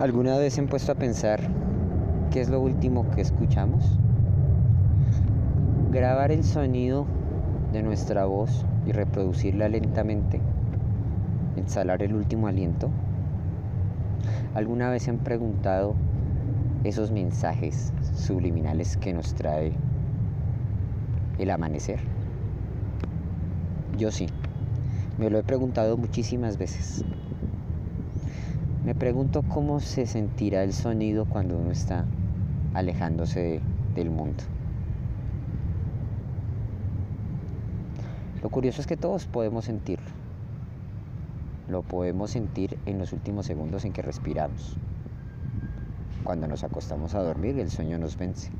¿Alguna 0.00 0.36
vez 0.36 0.52
se 0.52 0.60
han 0.60 0.68
puesto 0.68 0.92
a 0.92 0.96
pensar 0.96 1.40
qué 2.30 2.42
es 2.42 2.50
lo 2.50 2.60
último 2.60 3.10
que 3.12 3.22
escuchamos? 3.22 3.98
Grabar 5.88 6.32
el 6.32 6.42
sonido 6.42 7.06
de 7.72 7.80
nuestra 7.80 8.26
voz 8.26 8.66
y 8.86 8.92
reproducirla 8.92 9.68
lentamente, 9.68 10.40
exhalar 11.56 12.02
el 12.02 12.16
último 12.16 12.48
aliento. 12.48 12.90
¿Alguna 14.54 14.90
vez 14.90 15.04
se 15.04 15.10
han 15.10 15.18
preguntado 15.18 15.94
esos 16.82 17.12
mensajes 17.12 17.92
subliminales 18.16 18.96
que 18.96 19.12
nos 19.12 19.34
trae 19.34 19.74
el 21.38 21.50
amanecer? 21.50 22.00
Yo 23.96 24.10
sí, 24.10 24.26
me 25.18 25.30
lo 25.30 25.38
he 25.38 25.44
preguntado 25.44 25.96
muchísimas 25.96 26.58
veces. 26.58 27.04
Me 28.84 28.96
pregunto 28.96 29.42
cómo 29.42 29.78
se 29.78 30.06
sentirá 30.06 30.64
el 30.64 30.72
sonido 30.72 31.26
cuando 31.26 31.56
uno 31.56 31.70
está 31.70 32.06
alejándose 32.74 33.60
del 33.94 34.10
mundo. 34.10 34.42
Lo 38.46 38.50
curioso 38.50 38.80
es 38.80 38.86
que 38.86 38.96
todos 38.96 39.26
podemos 39.26 39.64
sentirlo. 39.64 40.06
Lo 41.68 41.82
podemos 41.82 42.30
sentir 42.30 42.78
en 42.86 42.96
los 42.96 43.12
últimos 43.12 43.44
segundos 43.44 43.84
en 43.84 43.92
que 43.92 44.02
respiramos. 44.02 44.76
Cuando 46.22 46.46
nos 46.46 46.62
acostamos 46.62 47.16
a 47.16 47.24
dormir, 47.24 47.58
el 47.58 47.72
sueño 47.72 47.98
nos 47.98 48.16
vence. 48.16 48.52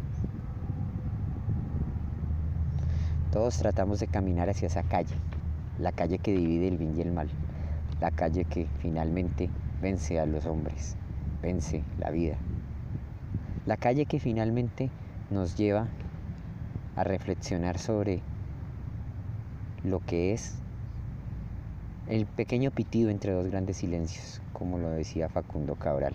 Todos 3.30 3.58
tratamos 3.58 4.00
de 4.00 4.08
caminar 4.08 4.50
hacia 4.50 4.66
esa 4.66 4.82
calle, 4.82 5.14
la 5.78 5.92
calle 5.92 6.18
que 6.18 6.32
divide 6.32 6.66
el 6.66 6.78
bien 6.78 6.96
y 6.98 7.02
el 7.02 7.12
mal, 7.12 7.28
la 8.00 8.10
calle 8.10 8.44
que 8.44 8.66
finalmente 8.80 9.50
vence 9.80 10.18
a 10.18 10.26
los 10.26 10.46
hombres, 10.46 10.96
vence 11.42 11.84
la 12.00 12.10
vida. 12.10 12.38
La 13.66 13.76
calle 13.76 14.06
que 14.06 14.18
finalmente 14.18 14.90
nos 15.30 15.54
lleva 15.56 15.86
a 16.96 17.04
reflexionar 17.04 17.78
sobre 17.78 18.20
lo 19.86 20.00
que 20.00 20.32
es 20.32 20.54
el 22.08 22.26
pequeño 22.26 22.70
pitido 22.70 23.10
entre 23.10 23.32
dos 23.32 23.46
grandes 23.46 23.78
silencios, 23.78 24.40
como 24.52 24.78
lo 24.78 24.90
decía 24.90 25.28
Facundo 25.28 25.74
Cabral. 25.76 26.14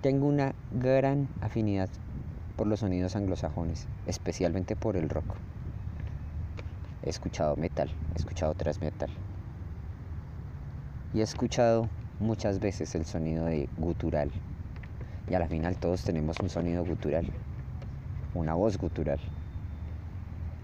Tengo 0.00 0.26
una 0.26 0.54
gran 0.80 1.28
afinidad 1.40 1.88
por 2.56 2.66
los 2.66 2.80
sonidos 2.80 3.16
anglosajones, 3.16 3.86
especialmente 4.06 4.76
por 4.76 4.96
el 4.96 5.08
rock 5.08 5.34
he 7.08 7.10
escuchado 7.10 7.56
metal, 7.56 7.90
he 8.14 8.18
escuchado 8.18 8.54
tras 8.54 8.80
metal. 8.80 9.08
Y 11.14 11.20
he 11.20 11.22
escuchado 11.22 11.88
muchas 12.20 12.60
veces 12.60 12.94
el 12.94 13.06
sonido 13.06 13.46
de 13.46 13.68
gutural. 13.78 14.30
Y 15.30 15.34
a 15.34 15.38
la 15.38 15.48
final 15.48 15.76
todos 15.76 16.04
tenemos 16.04 16.38
un 16.40 16.48
sonido 16.48 16.84
gutural, 16.84 17.26
una 18.34 18.54
voz 18.54 18.78
gutural. 18.78 19.18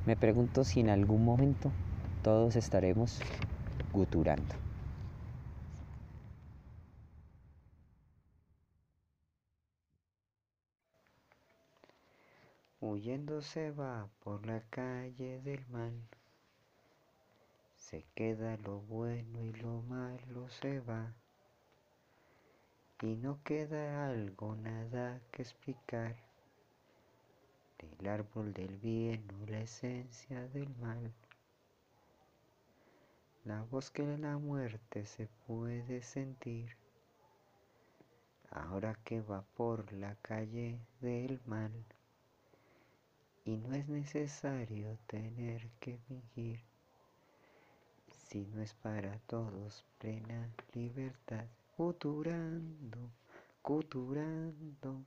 Me 0.07 0.16
pregunto 0.16 0.64
si 0.64 0.81
en 0.81 0.88
algún 0.88 1.24
momento 1.24 1.70
todos 2.22 2.57
estaremos 2.57 3.20
guturando. 3.92 4.55
Huyendo 12.81 13.40
se 13.40 13.70
va 13.70 14.09
por 14.20 14.46
la 14.46 14.61
calle 14.70 15.40
del 15.40 15.66
mal. 15.68 15.92
Se 17.77 18.05
queda 18.14 18.57
lo 18.59 18.81
bueno 18.81 19.42
y 19.42 19.53
lo 19.53 19.83
malo 19.83 20.48
se 20.48 20.81
va. 20.81 21.14
Y 23.05 23.17
no 23.17 23.38
queda 23.43 24.07
algo, 24.07 24.57
nada 24.57 25.21
que 25.31 25.43
explicar. 25.43 26.17
Del 27.77 28.09
árbol 28.09 28.55
del 28.55 28.79
bien 28.79 29.23
o 29.43 29.45
la 29.45 29.61
esencia 29.61 30.49
del 30.49 30.75
mal. 30.77 31.12
La 33.45 33.61
voz 33.64 33.90
que 33.90 34.05
en 34.05 34.23
la 34.23 34.38
muerte 34.38 35.05
se 35.05 35.27
puede 35.47 36.01
sentir. 36.01 36.79
Ahora 38.51 38.95
que 39.05 39.21
va 39.21 39.43
por 39.55 39.93
la 39.93 40.14
calle 40.23 40.79
del 41.03 41.43
mal. 41.45 41.73
Y 43.45 43.59
no 43.59 43.75
es 43.75 43.87
necesario 43.87 44.97
tener 45.09 45.69
que 45.79 45.99
fingir 46.09 46.64
si 48.31 48.47
no 48.47 48.62
es 48.62 48.73
para 48.73 49.19
todos 49.27 49.85
plena 49.99 50.49
libertad. 50.73 51.45
Guturando, 51.77 53.11
guturando. 53.61 55.05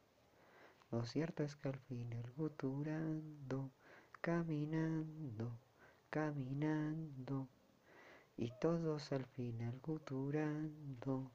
Lo 0.91 1.06
cierto 1.06 1.43
es 1.43 1.56
que 1.56 1.69
al 1.69 1.80
final 1.80 2.30
guturando, 2.36 3.71
caminando, 4.19 5.58
caminando. 6.10 7.47
Y 8.36 8.51
todos 8.60 9.13
al 9.13 9.25
final 9.25 9.80
guturando. 9.82 11.32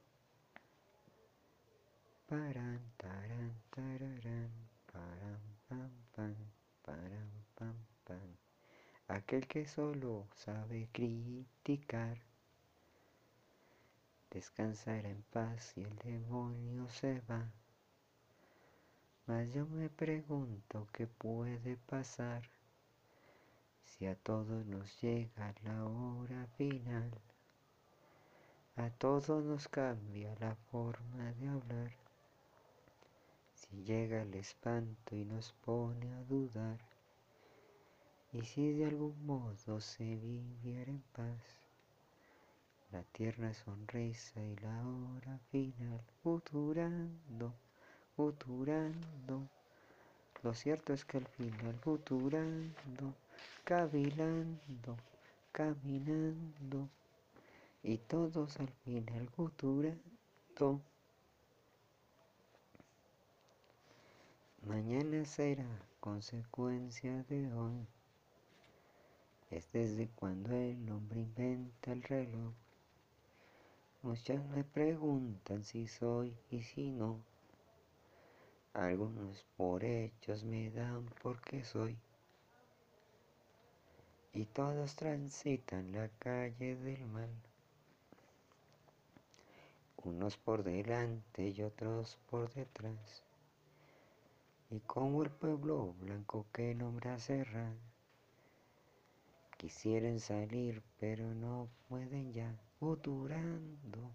Paran, 2.28 2.80
taran, 2.98 3.54
tararán, 3.70 4.50
paran, 4.92 5.40
pam, 5.66 5.90
pam, 6.14 6.34
paran, 6.82 7.30
pam, 7.54 7.76
pam. 8.04 8.36
Aquel 9.08 9.46
que 9.46 9.66
solo 9.66 10.26
sabe 10.34 10.90
criticar 10.92 12.18
descansará 14.32 15.10
en 15.10 15.22
paz 15.30 15.74
y 15.76 15.82
el 15.82 15.96
demonio 15.98 16.88
se 16.88 17.20
va. 17.28 17.50
Mas 19.26 19.52
yo 19.52 19.66
me 19.66 19.90
pregunto 19.90 20.88
qué 20.92 21.06
puede 21.06 21.76
pasar 21.76 22.42
si 23.84 24.06
a 24.06 24.14
todos 24.16 24.66
nos 24.66 25.00
llega 25.00 25.54
la 25.64 25.84
hora 25.84 26.46
final. 26.56 27.10
A 28.76 28.88
todos 28.88 29.44
nos 29.44 29.68
cambia 29.68 30.34
la 30.40 30.56
forma 30.70 31.32
de 31.34 31.48
hablar. 31.48 31.92
Si 33.54 33.84
llega 33.84 34.22
el 34.22 34.34
espanto 34.34 35.14
y 35.14 35.26
nos 35.26 35.52
pone 35.52 36.10
a 36.14 36.24
dudar. 36.24 36.80
Y 38.32 38.42
si 38.42 38.72
de 38.72 38.86
algún 38.86 39.26
modo 39.26 39.78
se 39.78 40.16
viviera 40.16 40.90
en 40.90 41.02
paz, 41.12 41.61
la 42.92 43.02
tierna 43.04 43.54
sonrisa 43.54 44.40
y 44.40 44.54
la 44.56 44.86
hora 44.86 45.38
final, 45.50 46.00
futurando, 46.22 47.54
futurando. 48.14 49.48
Lo 50.42 50.54
cierto 50.54 50.92
es 50.92 51.04
que 51.04 51.16
al 51.18 51.26
final, 51.26 51.74
futurando, 51.80 53.14
cavilando, 53.64 54.96
caminando, 55.52 56.88
y 57.82 57.96
todos 57.96 58.60
al 58.60 58.70
final, 58.84 59.28
futurando. 59.30 60.80
Mañana 64.66 65.24
será 65.24 65.66
consecuencia 65.98 67.22
de 67.24 67.52
hoy 67.54 67.86
es 69.52 69.70
desde 69.70 70.08
cuando 70.08 70.50
el 70.54 70.90
hombre 70.90 71.20
inventa 71.20 71.92
el 71.92 72.02
reloj. 72.02 72.54
Muchos 74.02 74.44
me 74.46 74.64
preguntan 74.64 75.62
si 75.62 75.86
soy 75.86 76.36
y 76.50 76.62
si 76.62 76.90
no. 76.90 77.24
Algunos 78.74 79.44
por 79.56 79.84
hechos 79.84 80.42
me 80.42 80.70
dan 80.70 81.06
porque 81.22 81.62
soy. 81.62 81.96
Y 84.32 84.46
todos 84.46 84.96
transitan 84.96 85.92
la 85.92 86.08
calle 86.18 86.74
del 86.74 87.06
mal. 87.06 87.30
Unos 89.98 90.36
por 90.36 90.64
delante 90.64 91.50
y 91.50 91.62
otros 91.62 92.18
por 92.28 92.52
detrás. 92.52 93.22
Y 94.70 94.80
como 94.80 95.22
el 95.22 95.30
pueblo 95.30 95.94
blanco 96.00 96.46
que 96.52 96.74
nombra 96.74 97.20
cerrar 97.20 97.76
Quisieran 99.62 100.18
salir, 100.18 100.82
pero 100.98 101.24
no 101.34 101.68
pueden 101.88 102.32
ya. 102.32 102.58
Guturando, 102.82 104.10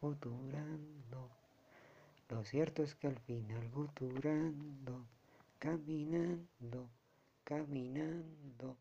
guturando. 0.00 1.30
Lo 2.28 2.42
cierto 2.42 2.82
es 2.82 2.96
que 2.96 3.06
al 3.06 3.16
final 3.20 3.70
guturando, 3.70 5.06
caminando, 5.60 6.90
caminando. 7.44 8.76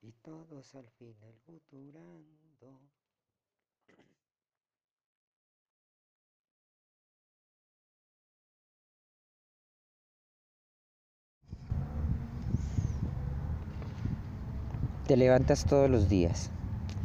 Y 0.00 0.12
todos 0.22 0.74
al 0.74 0.88
final 0.88 1.34
guturando. 1.46 2.80
Te 15.06 15.18
levantas 15.18 15.66
todos 15.66 15.90
los 15.90 16.08
días 16.08 16.50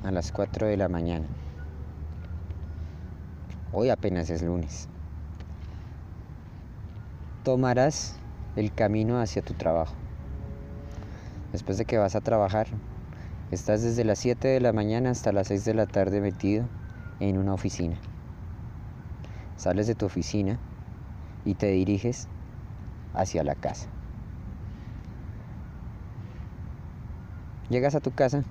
a 0.05 0.11
las 0.11 0.31
4 0.31 0.67
de 0.67 0.77
la 0.77 0.87
mañana. 0.87 1.25
Hoy 3.73 3.89
apenas 3.89 4.29
es 4.29 4.43
lunes. 4.43 4.87
Tomarás 7.43 8.19
el 8.55 8.71
camino 8.71 9.19
hacia 9.19 9.41
tu 9.41 9.55
trabajo. 9.55 9.95
Después 11.51 11.79
de 11.79 11.85
que 11.85 11.97
vas 11.97 12.15
a 12.15 12.21
trabajar, 12.21 12.67
estás 13.49 13.81
desde 13.81 14.03
las 14.03 14.19
7 14.19 14.47
de 14.47 14.59
la 14.59 14.73
mañana 14.73 15.09
hasta 15.09 15.31
las 15.31 15.47
6 15.47 15.65
de 15.65 15.73
la 15.73 15.87
tarde 15.87 16.21
metido 16.21 16.67
en 17.19 17.39
una 17.39 17.55
oficina. 17.55 17.97
Sales 19.57 19.87
de 19.87 19.95
tu 19.95 20.05
oficina 20.05 20.59
y 21.45 21.55
te 21.55 21.67
diriges 21.67 22.27
hacia 23.15 23.43
la 23.43 23.55
casa. 23.55 23.87
Llegas 27.69 27.95
a 27.95 27.99
tu 27.99 28.11
casa 28.11 28.43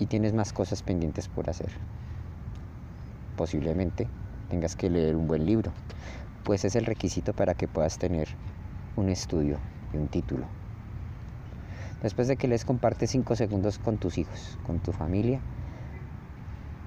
y 0.00 0.06
tienes 0.06 0.32
más 0.32 0.52
cosas 0.52 0.82
pendientes 0.82 1.28
por 1.28 1.48
hacer. 1.48 1.70
Posiblemente 3.36 4.08
tengas 4.48 4.74
que 4.74 4.90
leer 4.90 5.14
un 5.14 5.28
buen 5.28 5.46
libro, 5.46 5.72
pues 6.42 6.64
es 6.64 6.74
el 6.74 6.86
requisito 6.86 7.34
para 7.34 7.54
que 7.54 7.68
puedas 7.68 7.98
tener 7.98 8.28
un 8.96 9.10
estudio 9.10 9.58
y 9.92 9.98
un 9.98 10.08
título. 10.08 10.46
Después 12.02 12.28
de 12.28 12.36
que 12.36 12.48
les 12.48 12.64
compartes 12.64 13.10
5 13.10 13.36
segundos 13.36 13.78
con 13.78 13.98
tus 13.98 14.16
hijos, 14.16 14.58
con 14.66 14.80
tu 14.80 14.90
familia, 14.92 15.40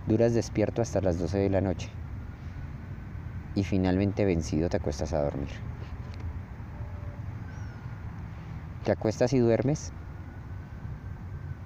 duras 0.07 0.33
despierto 0.33 0.81
hasta 0.81 0.99
las 0.99 1.19
12 1.19 1.37
de 1.37 1.49
la 1.51 1.61
noche 1.61 1.89
y 3.53 3.63
finalmente 3.63 4.25
vencido 4.25 4.69
te 4.69 4.77
acuestas 4.77 5.13
a 5.13 5.21
dormir. 5.21 5.51
Te 8.83 8.91
acuestas 8.91 9.33
y 9.33 9.37
duermes 9.37 9.93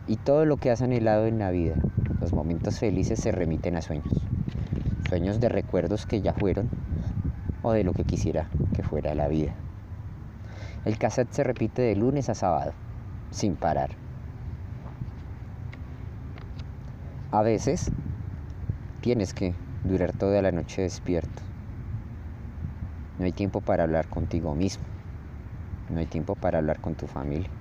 y 0.07 0.15
todo 0.15 0.45
lo 0.45 0.57
que 0.57 0.71
has 0.71 0.81
anhelado 0.81 1.27
en 1.27 1.39
la 1.39 1.51
vida, 1.51 1.75
los 2.21 2.33
momentos 2.33 2.79
felices 2.79 3.19
se 3.19 3.31
remiten 3.31 3.75
a 3.75 3.81
sueños. 3.81 4.13
Sueños 5.09 5.39
de 5.39 5.49
recuerdos 5.49 6.05
que 6.05 6.21
ya 6.21 6.33
fueron 6.33 6.69
o 7.61 7.73
de 7.73 7.83
lo 7.83 7.93
que 7.93 8.05
quisiera 8.05 8.49
que 8.73 8.83
fuera 8.83 9.13
la 9.15 9.27
vida. 9.27 9.53
El 10.85 10.97
cassette 10.97 11.33
se 11.33 11.43
repite 11.43 11.81
de 11.81 11.95
lunes 11.95 12.29
a 12.29 12.35
sábado, 12.35 12.71
sin 13.31 13.55
parar. 13.55 13.89
A 17.31 17.41
veces 17.41 17.91
tienes 19.01 19.33
que 19.33 19.53
durar 19.83 20.13
toda 20.13 20.41
la 20.41 20.51
noche 20.51 20.83
despierto. 20.83 21.41
No 23.19 23.25
hay 23.25 23.33
tiempo 23.33 23.59
para 23.59 23.83
hablar 23.83 24.07
contigo 24.07 24.55
mismo. 24.55 24.85
No 25.89 25.99
hay 25.99 26.05
tiempo 26.05 26.35
para 26.35 26.59
hablar 26.59 26.79
con 26.79 26.95
tu 26.95 27.07
familia. 27.07 27.56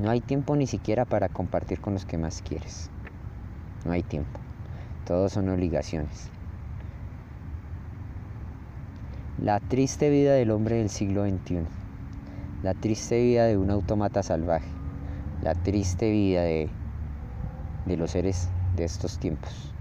No 0.00 0.08
hay 0.10 0.22
tiempo 0.22 0.56
ni 0.56 0.66
siquiera 0.66 1.04
para 1.04 1.28
compartir 1.28 1.78
con 1.78 1.92
los 1.92 2.06
que 2.06 2.16
más 2.16 2.40
quieres. 2.40 2.88
No 3.84 3.92
hay 3.92 4.02
tiempo. 4.02 4.40
Todos 5.06 5.32
son 5.32 5.50
obligaciones. 5.50 6.30
La 9.42 9.60
triste 9.60 10.08
vida 10.08 10.32
del 10.32 10.52
hombre 10.52 10.76
del 10.76 10.88
siglo 10.88 11.26
XXI. 11.26 11.64
La 12.62 12.72
triste 12.72 13.22
vida 13.22 13.44
de 13.44 13.58
un 13.58 13.70
autómata 13.70 14.22
salvaje. 14.22 14.68
La 15.42 15.54
triste 15.54 16.10
vida 16.10 16.44
de, 16.44 16.70
de 17.84 17.96
los 17.98 18.12
seres 18.12 18.48
de 18.76 18.84
estos 18.84 19.18
tiempos. 19.18 19.74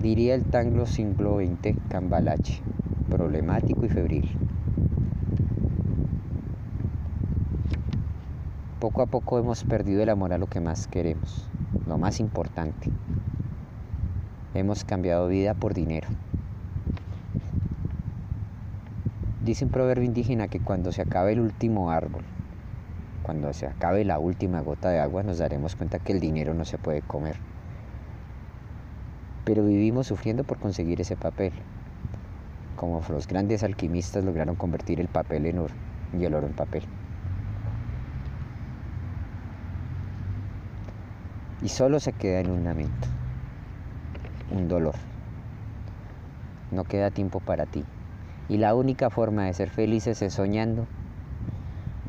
Diría 0.00 0.36
el 0.36 0.44
tango 0.44 0.86
siglo 0.86 1.38
XX 1.38 1.74
Cambalache, 1.88 2.62
problemático 3.10 3.86
y 3.86 3.88
febril. 3.88 4.45
Poco 8.86 9.02
a 9.02 9.06
poco 9.06 9.40
hemos 9.40 9.64
perdido 9.64 10.00
el 10.04 10.08
amor 10.10 10.32
a 10.32 10.38
lo 10.38 10.46
que 10.46 10.60
más 10.60 10.86
queremos, 10.86 11.48
lo 11.88 11.98
más 11.98 12.20
importante. 12.20 12.88
Hemos 14.54 14.84
cambiado 14.84 15.26
vida 15.26 15.54
por 15.54 15.74
dinero. 15.74 16.06
Dice 19.44 19.64
un 19.64 19.72
proverbio 19.72 20.04
indígena 20.04 20.46
que 20.46 20.60
cuando 20.60 20.92
se 20.92 21.02
acabe 21.02 21.32
el 21.32 21.40
último 21.40 21.90
árbol, 21.90 22.22
cuando 23.24 23.52
se 23.52 23.66
acabe 23.66 24.04
la 24.04 24.20
última 24.20 24.60
gota 24.60 24.90
de 24.90 25.00
agua, 25.00 25.24
nos 25.24 25.38
daremos 25.38 25.74
cuenta 25.74 25.98
que 25.98 26.12
el 26.12 26.20
dinero 26.20 26.54
no 26.54 26.64
se 26.64 26.78
puede 26.78 27.02
comer. 27.02 27.34
Pero 29.44 29.64
vivimos 29.64 30.06
sufriendo 30.06 30.44
por 30.44 30.60
conseguir 30.60 31.00
ese 31.00 31.16
papel, 31.16 31.52
como 32.76 33.02
los 33.08 33.26
grandes 33.26 33.64
alquimistas 33.64 34.24
lograron 34.24 34.54
convertir 34.54 35.00
el 35.00 35.08
papel 35.08 35.46
en 35.46 35.58
oro 35.58 35.74
y 36.16 36.24
el 36.24 36.36
oro 36.36 36.46
en 36.46 36.52
papel. 36.52 36.84
Y 41.66 41.68
solo 41.68 41.98
se 41.98 42.12
queda 42.12 42.38
en 42.38 42.52
un 42.52 42.62
lamento, 42.62 43.08
un 44.52 44.68
dolor. 44.68 44.94
No 46.70 46.84
queda 46.84 47.10
tiempo 47.10 47.40
para 47.40 47.66
ti. 47.66 47.84
Y 48.48 48.58
la 48.58 48.76
única 48.76 49.10
forma 49.10 49.46
de 49.46 49.52
ser 49.52 49.68
felices 49.70 50.22
es 50.22 50.34
soñando 50.34 50.86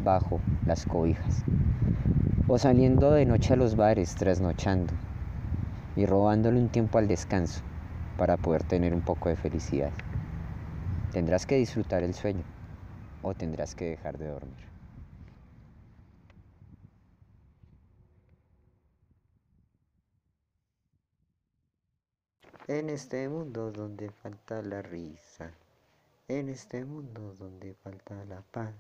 bajo 0.04 0.40
las 0.68 0.86
cobijas 0.86 1.44
o 2.48 2.60
saliendo 2.60 3.12
de 3.14 3.26
noche 3.26 3.54
a 3.54 3.58
los 3.58 3.76
bares 3.76 4.14
trasnochando 4.14 4.94
y 5.96 6.06
robándole 6.06 6.60
un 6.60 6.70
tiempo 6.70 7.00
al 7.00 7.08
descanso 7.08 7.62
para 8.16 8.38
poder 8.38 8.62
tener 8.62 8.94
un 8.94 9.02
poco 9.02 9.30
de 9.30 9.38
felicidad. 9.38 9.92
Tendrás 11.14 11.48
que 11.48 11.56
disfrutar 11.56 12.04
el 12.04 12.14
sueño 12.14 12.44
o 13.24 13.34
tendrás 13.34 13.74
que 13.74 13.86
dejar 13.86 14.20
de 14.20 14.28
dormir. 14.28 14.77
En 22.70 22.90
este 22.90 23.30
mundo 23.30 23.72
donde 23.72 24.10
falta 24.10 24.62
la 24.62 24.82
risa, 24.82 25.54
en 26.28 26.50
este 26.50 26.84
mundo 26.84 27.34
donde 27.40 27.74
falta 27.76 28.26
la 28.26 28.42
paz, 28.42 28.76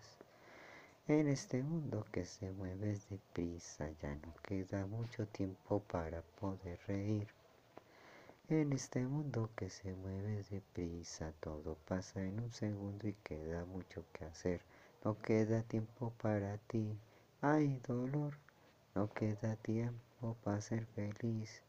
en 1.07 1.29
este 1.29 1.63
mundo 1.63 2.05
que 2.11 2.25
se 2.25 2.51
mueve 2.51 2.99
deprisa, 3.09 3.89
ya 4.01 4.13
no 4.15 4.33
queda 4.43 4.85
mucho 4.87 5.25
tiempo 5.27 5.79
para 5.79 6.21
poder 6.21 6.77
reír. 6.85 7.29
En 8.49 8.73
este 8.73 9.05
mundo 9.05 9.51
que 9.55 9.69
se 9.69 9.93
mueve 9.93 10.43
deprisa, 10.51 11.31
todo 11.39 11.77
pasa 11.87 12.21
en 12.21 12.41
un 12.41 12.51
segundo 12.51 13.07
y 13.07 13.13
queda 13.13 13.63
mucho 13.63 14.03
que 14.11 14.25
hacer. 14.25 14.59
No 15.05 15.17
queda 15.21 15.63
tiempo 15.63 16.11
para 16.21 16.57
ti, 16.57 16.99
hay 17.39 17.79
dolor, 17.87 18.33
no 18.95 19.09
queda 19.13 19.55
tiempo 19.55 20.35
para 20.43 20.59
ser 20.59 20.85
feliz. 20.87 21.63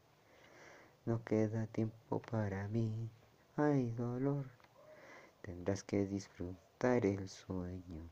No 1.09 1.23
queda 1.23 1.65
tiempo 1.65 2.19
para 2.19 2.67
mí, 2.67 3.09
hay 3.55 3.89
dolor. 3.93 4.45
Tendrás 5.41 5.81
que 5.81 6.05
disfrutar 6.05 7.03
el 7.03 7.27
sueño 7.27 8.07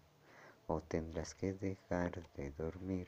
o 0.65 0.81
tendrás 0.81 1.35
que 1.35 1.53
dejar 1.53 2.27
de 2.33 2.49
dormir. 2.57 3.07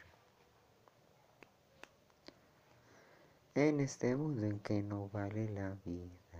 En 3.55 3.79
este 3.79 4.15
mundo 4.15 4.45
en 4.45 4.59
que 4.59 4.83
no 4.83 5.09
vale 5.09 5.49
la 5.49 5.75
vida, 5.83 6.39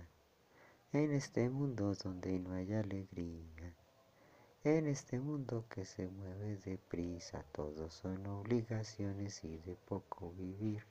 en 0.92 1.10
este 1.10 1.50
mundo 1.50 1.92
donde 1.96 2.38
no 2.38 2.52
hay 2.52 2.72
alegría, 2.72 3.74
En 4.62 4.86
este 4.86 5.18
mundo 5.18 5.64
que 5.68 5.84
se 5.84 6.06
mueve 6.06 6.56
deprisa, 6.58 7.42
todos 7.50 7.94
son 7.94 8.24
obligaciones 8.28 9.42
y 9.42 9.58
de 9.58 9.74
poco 9.74 10.30
vivir. 10.38 10.84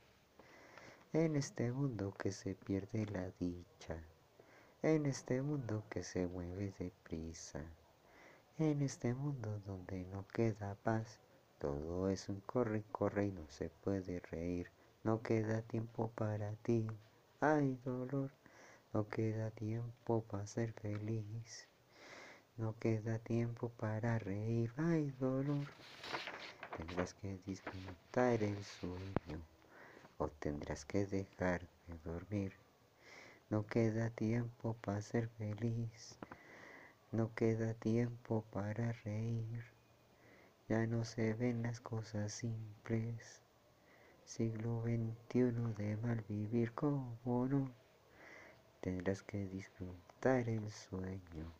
En 1.11 1.35
este 1.35 1.71
mundo 1.71 2.13
que 2.13 2.31
se 2.31 2.53
pierde 2.53 3.07
la 3.07 3.31
dicha, 3.39 3.97
en 4.83 5.07
este 5.07 5.41
mundo 5.41 5.83
que 5.89 6.03
se 6.03 6.27
mueve 6.27 6.71
deprisa, 6.77 7.63
en 8.59 8.83
este 8.83 9.15
mundo 9.15 9.59
donde 9.65 10.05
no 10.05 10.27
queda 10.27 10.75
paz, 10.75 11.19
todo 11.57 12.09
es 12.09 12.29
un 12.29 12.41
corre, 12.41 12.83
corre 12.91 13.25
y 13.25 13.31
no 13.31 13.49
se 13.49 13.69
puede 13.69 14.19
reír, 14.19 14.69
no 15.03 15.23
queda 15.23 15.63
tiempo 15.63 16.11
para 16.13 16.51
ti, 16.57 16.85
hay 17.39 17.79
dolor, 17.83 18.29
no 18.93 19.09
queda 19.09 19.49
tiempo 19.49 20.21
para 20.29 20.45
ser 20.45 20.73
feliz. 20.73 21.67
No 22.57 22.75
queda 22.77 23.17
tiempo 23.19 23.69
para 23.69 24.19
reír, 24.19 24.73
hay 24.75 25.11
dolor. 25.11 25.65
Tendrás 26.75 27.13
que 27.13 27.39
disfrutar 27.45 28.43
el 28.43 28.61
sueño 28.63 29.41
o 30.19 30.27
tendrás 30.27 30.85
que 30.85 31.05
dejar 31.05 31.61
de 31.87 31.97
dormir. 32.03 32.53
No 33.49 33.65
queda 33.65 34.11
tiempo 34.11 34.75
para 34.81 35.01
ser 35.01 35.27
feliz, 35.29 36.19
no 37.11 37.33
queda 37.33 37.73
tiempo 37.73 38.43
para 38.51 38.91
reír. 39.03 39.63
Ya 40.67 40.85
no 40.85 41.03
se 41.03 41.33
ven 41.33 41.63
las 41.63 41.79
cosas 41.79 42.31
simples. 42.31 43.41
Siglo 44.25 44.83
XXI 44.83 45.73
de 45.75 45.97
mal 45.97 46.23
vivir, 46.29 46.73
como 46.73 47.47
no? 47.47 47.71
Tendrás 48.81 49.23
que 49.23 49.47
disfrutar 49.47 50.47
el 50.47 50.69
sueño 50.69 51.51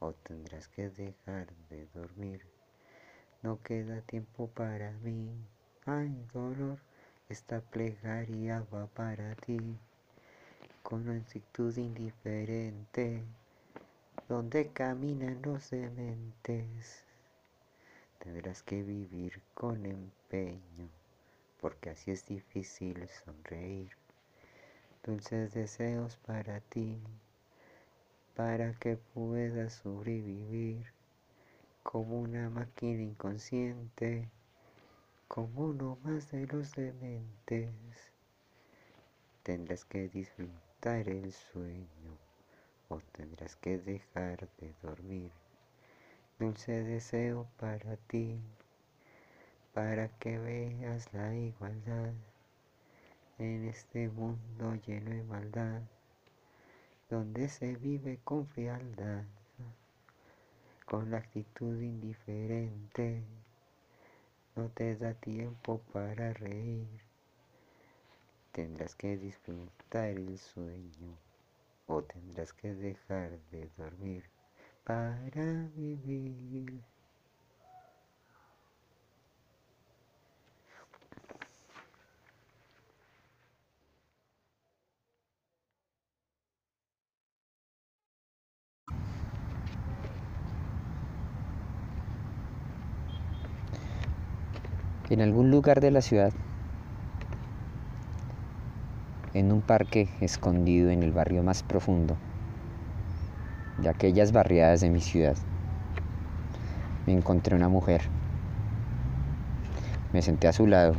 o 0.00 0.12
tendrás 0.12 0.68
que 0.68 0.90
dejar 0.90 1.46
de 1.70 1.86
dormir. 1.94 2.46
No 3.42 3.62
queda 3.62 4.02
tiempo 4.02 4.48
para 4.48 4.90
mí, 4.98 5.30
hay 5.86 6.26
dolor, 6.34 6.78
esta 7.28 7.60
plegaria 7.60 8.66
va 8.72 8.86
para 8.86 9.34
ti, 9.34 9.78
con 10.82 11.08
actitud 11.08 11.76
indiferente, 11.76 13.22
donde 14.28 14.68
caminan 14.68 15.40
los 15.42 15.70
dementes. 15.70 17.04
Tendrás 18.18 18.62
que 18.62 18.82
vivir 18.82 19.42
con 19.54 19.84
empeño, 19.86 20.88
porque 21.60 21.90
así 21.90 22.10
es 22.10 22.26
difícil 22.26 23.08
sonreír. 23.08 23.90
Dulces 25.02 25.52
deseos 25.52 26.16
para 26.16 26.60
ti 26.60 26.98
para 28.34 28.72
que 28.72 28.96
pueda 28.96 29.70
sobrevivir 29.70 30.92
como 31.84 32.20
una 32.20 32.50
máquina 32.50 33.02
inconsciente, 33.02 34.28
como 35.28 35.66
uno 35.66 35.98
más 36.04 36.30
de 36.30 36.46
los 36.46 36.72
dementes. 36.72 37.72
Tendrás 39.42 39.84
que 39.84 40.08
disfrutar 40.08 41.08
el 41.08 41.32
sueño 41.32 42.18
o 42.88 43.00
tendrás 43.12 43.56
que 43.56 43.78
dejar 43.78 44.48
de 44.58 44.74
dormir. 44.82 45.30
Dulce 46.38 46.82
deseo 46.84 47.46
para 47.58 47.96
ti, 47.96 48.40
para 49.72 50.08
que 50.18 50.38
veas 50.38 51.12
la 51.12 51.34
igualdad 51.34 52.12
en 53.38 53.68
este 53.68 54.08
mundo 54.08 54.74
lleno 54.86 55.10
de 55.10 55.22
maldad 55.24 55.82
donde 57.10 57.48
se 57.48 57.76
vive 57.76 58.18
con 58.24 58.46
frialdad, 58.46 59.24
con 60.86 61.10
la 61.10 61.18
actitud 61.18 61.80
indiferente, 61.80 63.22
no 64.56 64.68
te 64.68 64.96
da 64.96 65.14
tiempo 65.14 65.80
para 65.92 66.32
reír, 66.32 67.00
tendrás 68.52 68.94
que 68.94 69.16
disfrutar 69.16 70.08
el 70.08 70.38
sueño 70.38 71.18
o 71.86 72.02
tendrás 72.02 72.52
que 72.52 72.74
dejar 72.74 73.38
de 73.50 73.68
dormir 73.76 74.24
para 74.84 75.68
vivir. 75.74 76.93
En 95.10 95.20
algún 95.20 95.50
lugar 95.50 95.80
de 95.80 95.90
la 95.90 96.00
ciudad, 96.00 96.32
en 99.34 99.52
un 99.52 99.60
parque 99.60 100.08
escondido 100.20 100.90
en 100.90 101.02
el 101.02 101.12
barrio 101.12 101.42
más 101.42 101.62
profundo 101.62 102.16
de 103.76 103.88
aquellas 103.88 104.32
barriadas 104.32 104.80
de 104.80 104.90
mi 104.90 105.00
ciudad, 105.00 105.36
me 107.06 107.12
encontré 107.12 107.54
una 107.54 107.68
mujer. 107.68 108.02
Me 110.12 110.22
senté 110.22 110.48
a 110.48 110.52
su 110.52 110.66
lado 110.66 110.94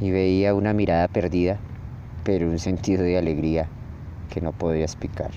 y 0.00 0.10
veía 0.10 0.54
una 0.54 0.72
mirada 0.72 1.08
perdida, 1.08 1.58
pero 2.24 2.48
un 2.48 2.58
sentido 2.58 3.02
de 3.02 3.18
alegría 3.18 3.68
que 4.32 4.40
no 4.40 4.52
podía 4.52 4.84
explicar. 4.84 5.32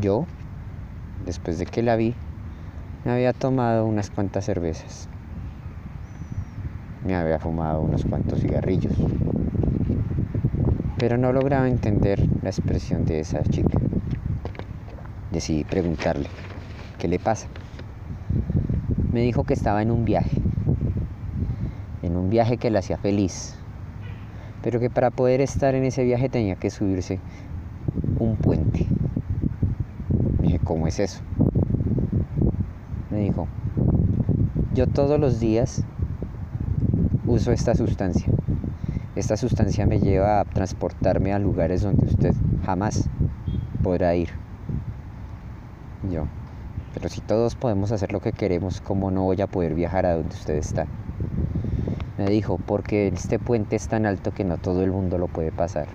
Yo 0.00 0.24
después 1.24 1.58
de 1.58 1.66
que 1.66 1.82
la 1.82 1.96
vi, 1.96 2.14
me 3.04 3.12
había 3.12 3.32
tomado 3.32 3.86
unas 3.86 4.10
cuantas 4.10 4.44
cervezas. 4.44 5.08
Me 7.06 7.14
había 7.14 7.38
fumado 7.38 7.80
unos 7.80 8.04
cuantos 8.04 8.40
cigarrillos. 8.40 8.92
Pero 10.98 11.16
no 11.16 11.32
lograba 11.32 11.68
entender 11.68 12.20
la 12.42 12.50
expresión 12.50 13.04
de 13.06 13.20
esa 13.20 13.42
chica. 13.42 13.78
Decidí 15.32 15.64
preguntarle, 15.64 16.28
¿qué 16.98 17.08
le 17.08 17.18
pasa? 17.18 17.46
Me 19.12 19.22
dijo 19.22 19.44
que 19.44 19.54
estaba 19.54 19.82
en 19.82 19.90
un 19.90 20.04
viaje, 20.04 20.36
en 22.02 22.16
un 22.16 22.28
viaje 22.30 22.58
que 22.58 22.70
la 22.70 22.80
hacía 22.80 22.98
feliz, 22.98 23.56
pero 24.62 24.78
que 24.78 24.90
para 24.90 25.10
poder 25.10 25.40
estar 25.40 25.74
en 25.74 25.84
ese 25.84 26.04
viaje 26.04 26.28
tenía 26.28 26.56
que 26.56 26.70
subirse 26.70 27.18
un 28.18 28.36
puente. 28.36 28.86
¿cómo 30.70 30.86
es 30.86 30.89
eso? 31.02 31.20
Me 33.10 33.18
dijo, 33.18 33.46
yo 34.74 34.86
todos 34.86 35.18
los 35.18 35.40
días 35.40 35.82
uso 37.26 37.52
esta 37.52 37.74
sustancia. 37.74 38.26
Esta 39.16 39.36
sustancia 39.36 39.86
me 39.86 39.98
lleva 39.98 40.40
a 40.40 40.44
transportarme 40.44 41.32
a 41.32 41.38
lugares 41.38 41.82
donde 41.82 42.06
usted 42.06 42.34
jamás 42.64 43.08
podrá 43.82 44.14
ir. 44.14 44.30
Yo, 46.10 46.24
pero 46.94 47.08
si 47.08 47.20
todos 47.20 47.54
podemos 47.54 47.92
hacer 47.92 48.12
lo 48.12 48.20
que 48.20 48.32
queremos, 48.32 48.80
¿cómo 48.80 49.10
no 49.10 49.22
voy 49.22 49.40
a 49.40 49.46
poder 49.46 49.74
viajar 49.74 50.06
a 50.06 50.14
donde 50.14 50.34
usted 50.34 50.54
está? 50.54 50.86
Me 52.18 52.26
dijo, 52.26 52.58
porque 52.58 53.08
este 53.08 53.38
puente 53.38 53.76
es 53.76 53.88
tan 53.88 54.06
alto 54.06 54.32
que 54.32 54.44
no 54.44 54.58
todo 54.58 54.82
el 54.82 54.92
mundo 54.92 55.18
lo 55.18 55.26
puede 55.26 55.52
pasar. 55.52 55.88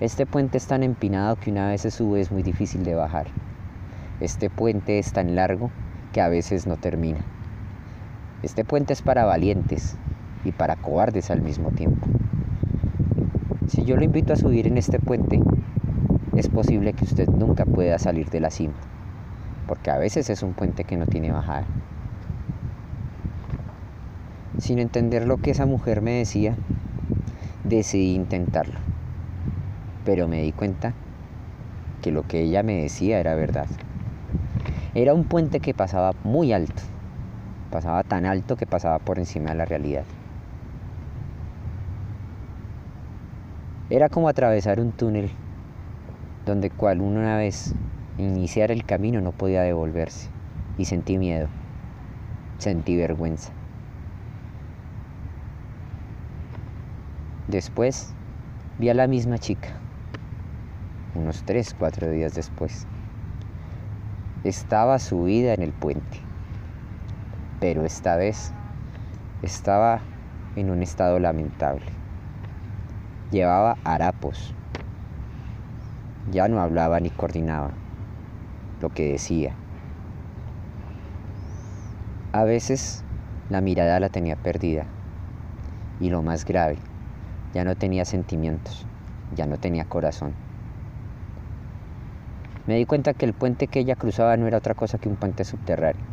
Este 0.00 0.26
puente 0.26 0.58
es 0.58 0.66
tan 0.66 0.82
empinado 0.82 1.36
que 1.36 1.50
una 1.50 1.68
vez 1.68 1.82
se 1.82 1.90
sube 1.90 2.20
es 2.20 2.32
muy 2.32 2.42
difícil 2.42 2.84
de 2.84 2.94
bajar. 2.94 3.41
Este 4.20 4.50
puente 4.50 4.98
es 4.98 5.12
tan 5.12 5.34
largo 5.34 5.70
que 6.12 6.20
a 6.20 6.28
veces 6.28 6.66
no 6.66 6.76
termina. 6.76 7.20
Este 8.42 8.64
puente 8.64 8.92
es 8.92 9.02
para 9.02 9.24
valientes 9.24 9.96
y 10.44 10.52
para 10.52 10.76
cobardes 10.76 11.30
al 11.30 11.42
mismo 11.42 11.70
tiempo. 11.70 12.06
Si 13.68 13.84
yo 13.84 13.96
lo 13.96 14.04
invito 14.04 14.32
a 14.32 14.36
subir 14.36 14.66
en 14.66 14.78
este 14.78 14.98
puente, 14.98 15.40
es 16.36 16.48
posible 16.48 16.92
que 16.92 17.04
usted 17.04 17.28
nunca 17.28 17.64
pueda 17.64 17.98
salir 17.98 18.28
de 18.30 18.40
la 18.40 18.50
cima, 18.50 18.74
porque 19.66 19.90
a 19.90 19.98
veces 19.98 20.28
es 20.30 20.42
un 20.42 20.52
puente 20.52 20.84
que 20.84 20.96
no 20.96 21.06
tiene 21.06 21.32
bajada. 21.32 21.64
Sin 24.58 24.78
entender 24.78 25.26
lo 25.26 25.38
que 25.38 25.52
esa 25.52 25.66
mujer 25.66 26.02
me 26.02 26.12
decía, 26.12 26.54
decidí 27.64 28.14
intentarlo, 28.14 28.78
pero 30.04 30.28
me 30.28 30.42
di 30.42 30.52
cuenta 30.52 30.92
que 32.02 32.10
lo 32.10 32.26
que 32.26 32.40
ella 32.42 32.62
me 32.62 32.82
decía 32.82 33.20
era 33.20 33.34
verdad. 33.34 33.66
Era 34.94 35.14
un 35.14 35.24
puente 35.24 35.60
que 35.60 35.72
pasaba 35.72 36.12
muy 36.22 36.52
alto, 36.52 36.82
pasaba 37.70 38.02
tan 38.02 38.26
alto 38.26 38.56
que 38.56 38.66
pasaba 38.66 38.98
por 38.98 39.18
encima 39.18 39.48
de 39.48 39.56
la 39.56 39.64
realidad. 39.64 40.04
Era 43.88 44.10
como 44.10 44.28
atravesar 44.28 44.80
un 44.80 44.92
túnel 44.92 45.30
donde 46.44 46.68
cual 46.68 47.00
una 47.00 47.38
vez 47.38 47.74
iniciara 48.18 48.74
el 48.74 48.84
camino 48.84 49.22
no 49.22 49.32
podía 49.32 49.62
devolverse 49.62 50.28
y 50.76 50.84
sentí 50.84 51.16
miedo, 51.16 51.48
sentí 52.58 52.94
vergüenza. 52.94 53.50
Después 57.48 58.12
vi 58.78 58.90
a 58.90 58.94
la 58.94 59.06
misma 59.06 59.38
chica 59.38 59.70
unos 61.14 61.44
3, 61.44 61.74
4 61.78 62.10
días 62.10 62.34
después. 62.34 62.86
Estaba 64.44 64.98
subida 64.98 65.54
en 65.54 65.62
el 65.62 65.70
puente, 65.70 66.18
pero 67.60 67.84
esta 67.84 68.16
vez 68.16 68.52
estaba 69.40 70.02
en 70.56 70.68
un 70.68 70.82
estado 70.82 71.20
lamentable. 71.20 71.86
Llevaba 73.30 73.78
harapos. 73.84 74.52
Ya 76.32 76.48
no 76.48 76.60
hablaba 76.60 76.98
ni 76.98 77.10
coordinaba 77.10 77.70
lo 78.80 78.88
que 78.88 79.12
decía. 79.12 79.54
A 82.32 82.42
veces 82.42 83.04
la 83.48 83.60
mirada 83.60 84.00
la 84.00 84.08
tenía 84.08 84.34
perdida. 84.34 84.86
Y 86.00 86.10
lo 86.10 86.20
más 86.20 86.44
grave, 86.44 86.78
ya 87.54 87.62
no 87.62 87.76
tenía 87.76 88.04
sentimientos, 88.04 88.88
ya 89.36 89.46
no 89.46 89.56
tenía 89.56 89.84
corazón. 89.84 90.41
Me 92.64 92.76
di 92.76 92.84
cuenta 92.86 93.12
que 93.12 93.24
el 93.24 93.32
puente 93.32 93.66
que 93.66 93.80
ella 93.80 93.96
cruzaba 93.96 94.36
no 94.36 94.46
era 94.46 94.58
otra 94.58 94.74
cosa 94.74 94.96
que 94.96 95.08
un 95.08 95.16
puente 95.16 95.42
subterráneo, 95.42 96.04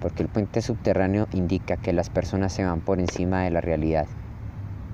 porque 0.00 0.22
el 0.22 0.30
puente 0.30 0.62
subterráneo 0.62 1.28
indica 1.34 1.76
que 1.76 1.92
las 1.92 2.08
personas 2.08 2.54
se 2.54 2.64
van 2.64 2.80
por 2.80 3.00
encima 3.00 3.42
de 3.42 3.50
la 3.50 3.60
realidad, 3.60 4.06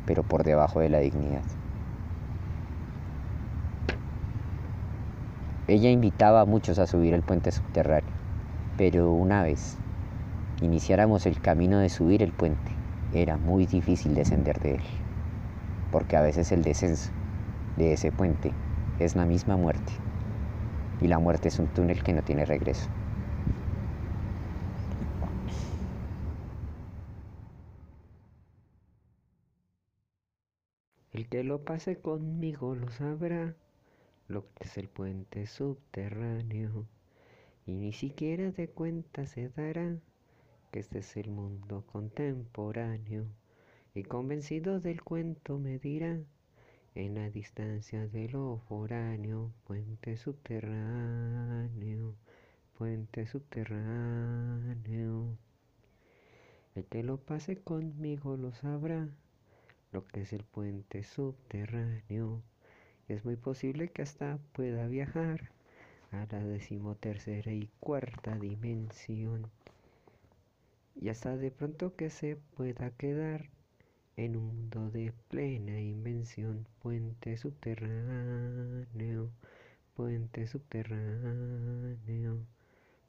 pero 0.04 0.24
por 0.24 0.42
debajo 0.42 0.80
de 0.80 0.88
la 0.88 0.98
dignidad. 0.98 1.44
Ella 5.68 5.90
invitaba 5.90 6.40
a 6.40 6.44
muchos 6.44 6.80
a 6.80 6.88
subir 6.88 7.14
el 7.14 7.22
puente 7.22 7.52
subterráneo, 7.52 8.12
pero 8.76 9.12
una 9.12 9.44
vez 9.44 9.76
iniciáramos 10.60 11.24
el 11.26 11.40
camino 11.40 11.78
de 11.78 11.88
subir 11.88 12.20
el 12.20 12.32
puente, 12.32 12.72
era 13.14 13.36
muy 13.36 13.66
difícil 13.66 14.16
descender 14.16 14.58
de 14.58 14.72
él, 14.72 14.82
porque 15.92 16.16
a 16.16 16.20
veces 16.20 16.50
el 16.50 16.62
descenso 16.62 17.12
de 17.76 17.92
ese 17.92 18.10
puente 18.10 18.52
es 18.98 19.14
la 19.14 19.24
misma 19.24 19.56
muerte 19.56 20.11
y 21.02 21.08
la 21.08 21.18
muerte 21.18 21.48
es 21.48 21.58
un 21.58 21.66
túnel 21.66 22.02
que 22.02 22.12
no 22.12 22.22
tiene 22.22 22.44
regreso. 22.44 22.88
El 31.12 31.28
que 31.28 31.42
lo 31.42 31.64
pase 31.64 32.00
conmigo 32.00 32.74
lo 32.74 32.90
sabrá, 32.90 33.54
lo 34.28 34.46
que 34.54 34.64
es 34.64 34.78
el 34.78 34.88
puente 34.88 35.46
subterráneo, 35.46 36.86
y 37.66 37.74
ni 37.74 37.92
siquiera 37.92 38.50
de 38.50 38.68
cuenta 38.68 39.26
se 39.26 39.48
dará 39.48 39.98
que 40.70 40.80
este 40.80 41.00
es 41.00 41.16
el 41.16 41.30
mundo 41.30 41.84
contemporáneo, 41.92 43.26
y 43.94 44.04
convencido 44.04 44.80
del 44.80 45.02
cuento 45.02 45.58
me 45.58 45.78
dirá 45.78 46.18
en 46.94 47.14
la 47.14 47.30
distancia 47.30 48.06
de 48.06 48.28
lo 48.28 48.58
foráneo, 48.68 49.50
puente 49.66 50.16
subterráneo, 50.16 52.14
puente 52.76 53.26
subterráneo. 53.26 55.36
El 56.74 56.84
que 56.84 57.02
lo 57.02 57.18
pase 57.18 57.58
conmigo 57.58 58.36
lo 58.36 58.52
sabrá, 58.52 59.08
lo 59.90 60.06
que 60.06 60.22
es 60.22 60.32
el 60.32 60.44
puente 60.44 61.02
subterráneo. 61.02 62.42
Es 63.08 63.24
muy 63.24 63.36
posible 63.36 63.88
que 63.88 64.02
hasta 64.02 64.38
pueda 64.52 64.86
viajar 64.86 65.50
a 66.10 66.26
la 66.30 66.44
decimotercera 66.44 67.52
y 67.52 67.70
cuarta 67.80 68.36
dimensión. 68.36 69.50
Y 70.94 71.08
hasta 71.08 71.36
de 71.36 71.50
pronto 71.50 71.96
que 71.96 72.10
se 72.10 72.36
pueda 72.36 72.90
quedar 72.90 73.48
en 74.16 74.36
un 74.36 74.46
mundo 74.46 74.90
de 74.90 75.12
plena 75.28 75.80
invención, 75.80 76.66
puente 76.80 77.38
subterráneo, 77.38 79.30
puente 79.94 80.46
subterráneo, 80.46 82.44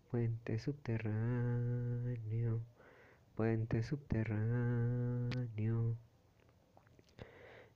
puente 0.09 0.59
subterráneo, 0.59 2.61
puente 3.35 3.83
subterráneo. 3.83 5.97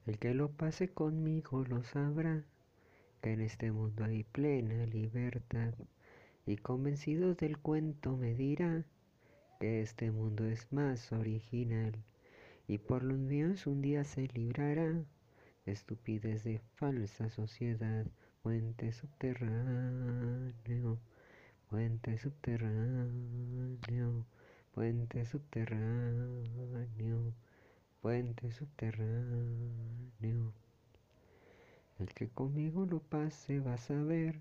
El 0.06 0.20
que 0.20 0.34
lo 0.34 0.52
pase 0.52 0.90
conmigo 0.90 1.66
lo 1.66 1.84
sabrá, 1.84 2.46
que 3.22 3.34
en 3.34 3.42
este 3.42 3.74
mundo 3.74 4.06
hay 4.06 4.24
plena 4.24 4.86
libertad, 4.86 5.74
y 6.46 6.56
convencido 6.56 7.36
del 7.36 7.58
cuento 7.58 8.16
me 8.16 8.34
dirá 8.34 8.86
que 9.60 9.82
este 9.82 10.12
mundo 10.12 10.46
es 10.46 10.72
más 10.72 11.12
original 11.12 11.94
y 12.68 12.78
por 12.78 13.04
los 13.04 13.18
míos 13.18 13.66
un 13.66 13.82
día 13.82 14.04
se 14.04 14.28
librará 14.28 14.94
estupidez 15.66 16.44
de 16.44 16.60
falsa 16.76 17.30
sociedad, 17.30 18.06
puente 18.42 18.92
subterráneo, 18.92 21.00
puente 21.70 22.18
subterráneo, 22.18 24.26
puente 24.74 25.26
subterráneo, 25.26 27.34
puente 28.02 28.52
subterráneo. 28.52 30.54
El 32.00 32.14
que 32.14 32.30
conmigo 32.30 32.86
lo 32.86 33.00
pase 33.00 33.60
va 33.60 33.74
a 33.74 33.78
saber 33.78 34.40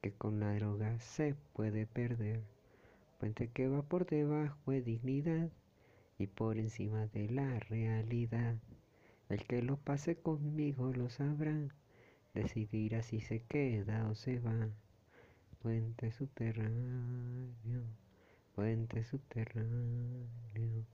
que 0.00 0.12
con 0.12 0.40
la 0.40 0.54
droga 0.54 0.98
se 0.98 1.34
puede 1.52 1.86
perder. 1.86 2.42
Puente 3.18 3.48
que 3.48 3.68
va 3.68 3.82
por 3.82 4.06
debajo 4.06 4.70
de 4.70 4.82
dignidad 4.82 5.50
y 6.20 6.26
por 6.26 6.58
encima 6.58 7.06
de 7.06 7.30
la 7.30 7.58
realidad. 7.60 8.56
El 9.30 9.42
que 9.44 9.62
lo 9.62 9.78
pase 9.78 10.16
conmigo 10.16 10.92
lo 10.92 11.08
sabrá, 11.08 11.56
decidirá 12.34 13.02
si 13.02 13.20
se 13.20 13.42
queda 13.44 14.06
o 14.08 14.14
se 14.14 14.38
va. 14.38 14.68
Puente 15.62 16.10
subterráneo, 16.10 17.84
puente 18.54 19.02
subterráneo, 19.02 20.84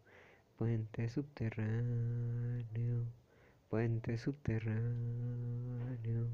puente 0.57 1.09
subterráneo, 1.09 3.07
puente 3.69 4.19
subterráneo. 4.19 6.29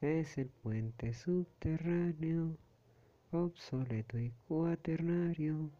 Es 0.00 0.36
el 0.38 0.48
puente 0.48 1.14
subterráneo, 1.14 2.58
obsoleto 3.30 4.18
y 4.18 4.32
cuaternario 4.48 5.70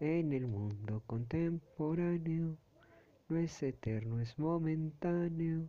en 0.00 0.32
el 0.34 0.46
mundo 0.46 1.02
contemporáneo. 1.06 2.58
No 3.28 3.38
es 3.38 3.62
eterno, 3.62 4.20
es 4.20 4.38
momentáneo, 4.38 5.68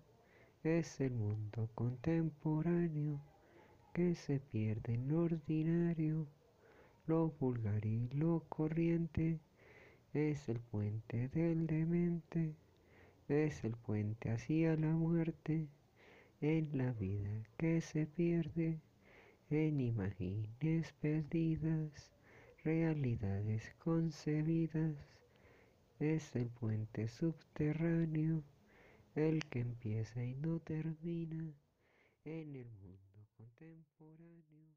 es 0.63 0.99
el 0.99 1.13
mundo 1.13 1.69
contemporáneo 1.75 3.21
que 3.93 4.15
se 4.15 4.39
pierde 4.39 4.95
en 4.95 5.07
lo 5.07 5.21
ordinario, 5.23 6.27
lo 7.05 7.29
vulgar 7.39 7.85
y 7.85 8.09
lo 8.09 8.43
corriente, 8.49 9.39
es 10.13 10.49
el 10.49 10.59
puente 10.59 11.29
del 11.29 11.65
demente, 11.65 12.53
es 13.29 13.63
el 13.63 13.75
puente 13.77 14.29
hacia 14.29 14.75
la 14.75 14.91
muerte, 14.91 15.67
en 16.41 16.77
la 16.77 16.91
vida 16.91 17.43
que 17.57 17.81
se 17.81 18.05
pierde, 18.05 18.79
en 19.49 19.79
imágenes 19.79 20.93
perdidas 20.99 22.16
realidades 22.67 23.73
concebidas, 23.79 24.97
es 26.01 26.35
el 26.35 26.49
puente 26.49 27.07
subterráneo, 27.07 28.43
el 29.15 29.45
que 29.45 29.61
empieza 29.61 30.21
y 30.21 30.35
no 30.35 30.59
termina 30.59 31.53
en 32.25 32.55
el 32.57 32.69
mundo 32.69 33.25
contemporáneo. 33.37 34.67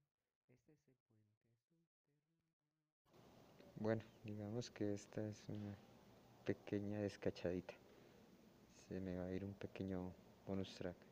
Este 0.46 0.70
es 0.70 0.78
el 0.78 1.16
puente. 1.34 1.34
Bueno, 3.74 4.02
digamos 4.22 4.70
que 4.70 4.94
esta 4.94 5.26
es 5.26 5.42
una 5.48 5.74
pequeña 6.44 7.00
descachadita. 7.00 7.74
Se 8.86 9.00
me 9.00 9.16
va 9.16 9.24
a 9.24 9.32
ir 9.32 9.44
un 9.44 9.54
pequeño 9.54 10.14
bonus 10.46 10.72
track. 10.76 11.09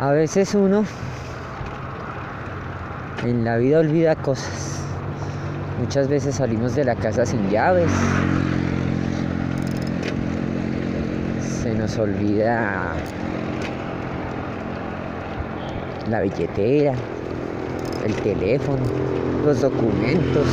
A 0.00 0.12
veces 0.12 0.54
uno 0.54 0.82
en 3.22 3.44
la 3.44 3.58
vida 3.58 3.80
olvida 3.80 4.16
cosas. 4.16 4.80
Muchas 5.78 6.08
veces 6.08 6.36
salimos 6.36 6.74
de 6.74 6.84
la 6.84 6.94
casa 6.94 7.26
sin 7.26 7.50
llaves. 7.50 7.90
Se 11.42 11.74
nos 11.74 11.98
olvida 11.98 12.94
la 16.08 16.20
billetera, 16.22 16.94
el 18.06 18.14
teléfono, 18.22 18.78
los 19.44 19.60
documentos. 19.60 20.46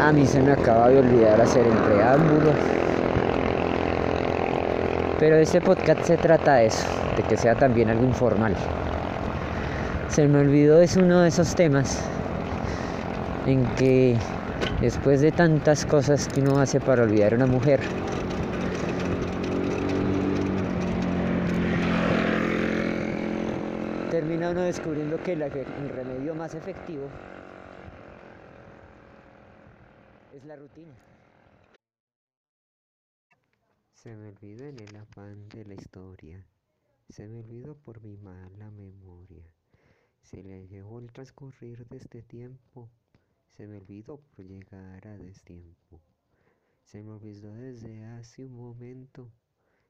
A 0.00 0.10
mí 0.10 0.26
se 0.26 0.42
me 0.42 0.50
acaba 0.50 0.88
de 0.88 0.98
olvidar 0.98 1.40
hacer 1.40 1.64
el 1.64 1.76
preámbulo. 1.78 2.77
Pero 5.18 5.34
este 5.34 5.60
podcast 5.60 6.02
se 6.04 6.16
trata 6.16 6.54
de 6.54 6.66
eso, 6.66 6.86
de 7.16 7.24
que 7.24 7.36
sea 7.36 7.56
también 7.56 7.90
algo 7.90 8.04
informal. 8.04 8.54
Se 10.08 10.28
me 10.28 10.38
olvidó 10.38 10.80
es 10.80 10.96
uno 10.96 11.22
de 11.22 11.28
esos 11.28 11.56
temas 11.56 12.00
en 13.44 13.66
que 13.74 14.16
después 14.80 15.20
de 15.20 15.32
tantas 15.32 15.84
cosas 15.86 16.28
que 16.28 16.40
uno 16.40 16.60
hace 16.60 16.78
para 16.78 17.02
olvidar 17.02 17.32
a 17.32 17.36
una 17.36 17.46
mujer, 17.46 17.80
termina 24.12 24.50
uno 24.50 24.60
descubriendo 24.62 25.20
que 25.24 25.32
el 25.32 25.40
remedio 25.40 26.34
más 26.36 26.54
efectivo 26.54 27.08
es 30.36 30.44
la 30.44 30.54
rutina. 30.54 30.92
Se 34.08 34.16
me 34.16 34.28
olvidó 34.28 34.64
en 34.64 34.80
el 34.80 34.96
afán 34.96 35.50
de 35.50 35.66
la 35.66 35.74
historia, 35.74 36.42
se 37.10 37.28
me 37.28 37.40
olvidó 37.40 37.76
por 37.76 38.00
mi 38.00 38.16
mala 38.16 38.70
memoria, 38.70 39.44
se 40.22 40.42
le 40.42 40.66
llevó 40.66 40.98
el 40.98 41.12
transcurrir 41.12 41.86
de 41.88 41.98
este 41.98 42.22
tiempo, 42.22 42.88
se 43.48 43.66
me 43.66 43.76
olvidó 43.76 44.16
por 44.16 44.46
llegar 44.46 45.06
a 45.06 45.18
destiempo, 45.18 46.00
se 46.84 47.02
me 47.02 47.10
olvidó 47.10 47.52
desde 47.52 48.02
hace 48.06 48.46
un 48.46 48.56
momento, 48.56 49.30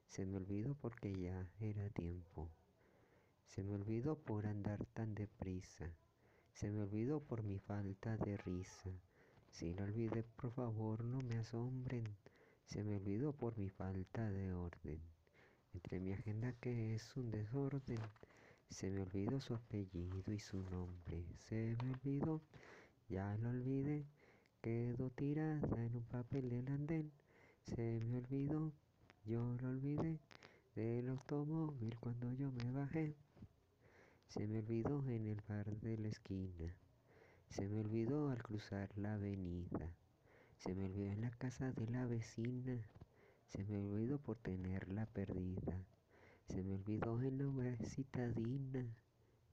se 0.09 0.25
me 0.25 0.35
olvidó 0.35 0.75
porque 0.75 1.15
ya 1.15 1.47
era 1.61 1.89
tiempo. 1.91 2.49
Se 3.45 3.63
me 3.63 3.75
olvidó 3.75 4.17
por 4.17 4.47
andar 4.47 4.85
tan 4.87 5.15
deprisa. 5.15 5.89
Se 6.51 6.69
me 6.69 6.81
olvidó 6.81 7.21
por 7.21 7.41
mi 7.43 7.57
falta 7.57 8.17
de 8.17 8.35
risa. 8.35 8.91
Si 9.49 9.73
lo 9.73 9.85
olvidé, 9.85 10.23
por 10.23 10.51
favor, 10.51 11.05
no 11.05 11.21
me 11.21 11.37
asombren. 11.37 12.03
Se 12.69 12.83
me 12.83 12.97
olvidó 12.97 13.33
por 13.33 13.57
mi 13.57 13.67
falta 13.67 14.29
de 14.29 14.53
orden. 14.53 15.01
Entre 15.73 15.99
mi 15.99 16.13
agenda 16.13 16.53
que 16.61 16.93
es 16.93 17.17
un 17.17 17.31
desorden. 17.31 17.97
Se 18.69 18.91
me 18.91 19.01
olvidó 19.01 19.41
su 19.41 19.55
apellido 19.55 20.31
y 20.31 20.37
su 20.37 20.61
nombre. 20.69 21.25
Se 21.47 21.75
me 21.83 21.93
olvidó, 21.93 22.41
ya 23.09 23.35
lo 23.37 23.49
olvidé. 23.49 24.05
Quedó 24.61 25.09
tirada 25.09 25.83
en 25.83 25.95
un 25.95 26.03
papel 26.03 26.47
del 26.51 26.67
andén. 26.67 27.11
Se 27.63 28.01
me 28.05 28.19
olvidó, 28.19 28.71
yo 29.25 29.51
lo 29.59 29.69
olvidé. 29.69 30.19
Del 30.75 31.09
automóvil 31.09 31.97
cuando 31.99 32.31
yo 32.33 32.51
me 32.51 32.71
bajé. 32.71 33.15
Se 34.27 34.45
me 34.45 34.59
olvidó 34.59 35.03
en 35.09 35.25
el 35.25 35.41
bar 35.47 35.65
de 35.65 35.97
la 35.97 36.09
esquina. 36.09 36.71
Se 37.49 37.67
me 37.67 37.79
olvidó 37.79 38.29
al 38.29 38.43
cruzar 38.43 38.95
la 38.95 39.15
avenida. 39.15 39.91
Se 40.59 40.75
me 40.75 40.83
olvidó 40.83 41.13
en 41.13 41.21
la 41.21 41.31
casa 41.31 41.71
de 41.71 41.87
la 41.87 42.05
vecina. 42.05 42.85
Se 43.47 43.63
me 43.63 43.77
olvidó 43.79 44.17
por 44.19 44.35
tenerla 44.35 45.05
perdida. 45.05 45.85
Se 46.49 46.61
me 46.61 46.75
olvidó 46.75 47.21
en 47.21 47.37
la 47.37 47.47
obra 47.47 47.77
citadina. 47.85 48.85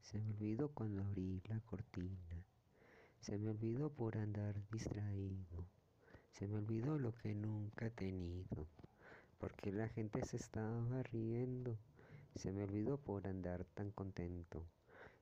Se 0.00 0.18
me 0.18 0.30
olvidó 0.30 0.72
cuando 0.72 1.04
abrí 1.04 1.40
la 1.44 1.60
cortina. 1.60 2.44
Se 3.20 3.38
me 3.38 3.50
olvidó 3.50 3.88
por 3.88 4.18
andar 4.18 4.60
distraído. 4.72 5.68
Se 6.32 6.48
me 6.48 6.56
olvidó 6.56 6.98
lo 6.98 7.14
que 7.14 7.36
nunca 7.36 7.86
he 7.86 7.90
tenido. 7.90 8.66
Porque 9.38 9.70
la 9.70 9.88
gente 9.88 10.24
se 10.24 10.38
estaba 10.38 11.04
riendo. 11.04 11.78
Se 12.34 12.50
me 12.50 12.64
olvidó 12.64 12.98
por 12.98 13.28
andar 13.28 13.64
tan 13.74 13.92
contento. 13.92 14.66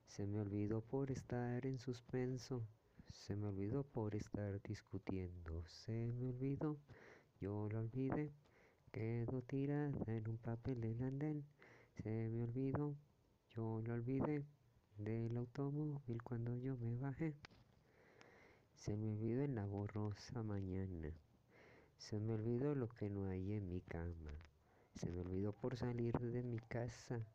Se 0.07 0.25
me 0.25 0.39
olvidó 0.39 0.81
por 0.81 1.11
estar 1.11 1.63
en 1.67 1.77
suspenso. 1.77 2.65
Se 3.15 3.35
me 3.35 3.47
olvidó 3.47 3.83
por 3.83 4.13
estar 4.13 4.61
discutiendo. 4.61 5.63
Se 5.67 6.13
me 6.13 6.27
olvidó, 6.29 6.77
yo 7.39 7.67
lo 7.71 7.79
olvidé. 7.79 8.31
Quedó 8.91 9.41
tirada 9.41 10.03
en 10.07 10.29
un 10.29 10.37
papel 10.37 10.79
del 10.79 11.01
andén. 11.01 11.43
Se 12.03 12.29
me 12.29 12.43
olvidó, 12.43 12.95
yo 13.55 13.81
lo 13.81 13.93
olvidé. 13.95 14.45
Del 14.97 15.35
automóvil 15.37 16.21
cuando 16.23 16.55
yo 16.55 16.77
me 16.77 16.95
bajé. 16.97 17.33
Se 18.75 18.95
me 18.95 19.09
olvidó 19.09 19.41
en 19.41 19.55
la 19.55 19.65
borrosa 19.65 20.43
mañana. 20.43 21.11
Se 21.97 22.19
me 22.19 22.33
olvidó 22.33 22.75
lo 22.75 22.89
que 22.89 23.09
no 23.09 23.27
hay 23.27 23.53
en 23.53 23.67
mi 23.67 23.81
cama. 23.81 24.31
Se 24.93 25.11
me 25.11 25.21
olvidó 25.21 25.51
por 25.51 25.77
salir 25.77 26.13
de 26.19 26.43
mi 26.43 26.59
casa. 26.59 27.25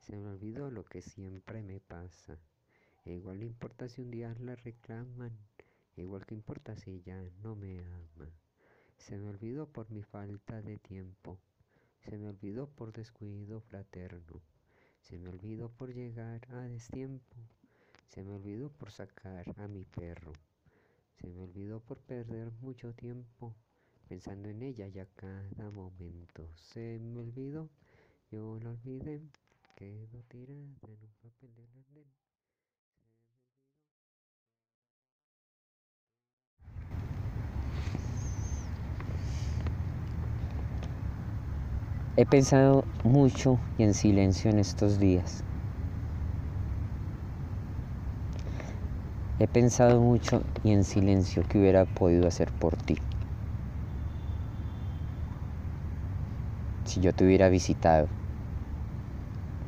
Se 0.00 0.16
me 0.16 0.28
olvidó 0.28 0.70
lo 0.70 0.84
que 0.84 1.02
siempre 1.02 1.62
me 1.62 1.80
pasa. 1.80 2.38
Igual 3.12 3.40
no 3.40 3.46
importa 3.46 3.88
si 3.88 4.00
un 4.00 4.10
día 4.10 4.34
la 4.40 4.56
reclaman. 4.56 5.32
Igual 5.96 6.26
que 6.26 6.34
importa 6.34 6.76
si 6.76 7.02
ya 7.02 7.22
no 7.42 7.54
me 7.54 7.78
ama. 7.78 8.30
Se 8.96 9.16
me 9.16 9.28
olvidó 9.28 9.66
por 9.66 9.90
mi 9.90 10.02
falta 10.02 10.62
de 10.62 10.78
tiempo. 10.78 11.38
Se 12.00 12.16
me 12.18 12.28
olvidó 12.28 12.68
por 12.68 12.92
descuido 12.92 13.60
fraterno. 13.60 14.40
Se 15.00 15.18
me 15.18 15.28
olvidó 15.28 15.68
por 15.68 15.92
llegar 15.92 16.40
a 16.50 16.62
destiempo. 16.62 17.36
Se 18.08 18.24
me 18.24 18.34
olvidó 18.34 18.70
por 18.70 18.90
sacar 18.90 19.44
a 19.56 19.68
mi 19.68 19.84
perro. 19.84 20.32
Se 21.20 21.28
me 21.28 21.42
olvidó 21.42 21.80
por 21.80 21.98
perder 21.98 22.50
mucho 22.60 22.92
tiempo 22.94 23.54
pensando 24.08 24.48
en 24.48 24.62
ella 24.62 24.86
ya 24.88 25.06
cada 25.06 25.70
momento. 25.70 26.48
Se 26.56 26.98
me 26.98 27.20
olvidó, 27.20 27.68
yo 28.30 28.58
lo 28.60 28.70
olvidé, 28.70 29.22
quedó 29.76 30.22
tirada 30.28 30.52
en 30.52 30.68
un 30.68 30.76
papel 31.22 31.54
de 31.54 31.62
andén. 31.62 32.23
He 42.16 42.26
pensado 42.26 42.84
mucho 43.02 43.60
y 43.76 43.82
en 43.82 43.94
silencio 43.94 44.50
en 44.50 44.58
estos 44.58 44.98
días. 44.98 45.42
He 49.38 49.48
pensado 49.48 50.00
mucho 50.00 50.42
y 50.62 50.72
en 50.72 50.84
silencio 50.84 51.42
que 51.42 51.58
hubiera 51.58 51.86
podido 51.86 52.28
hacer 52.28 52.52
por 52.52 52.76
ti. 52.76 52.96
si 56.94 57.00
yo 57.00 57.12
te 57.12 57.24
hubiera 57.24 57.48
visitado, 57.48 58.08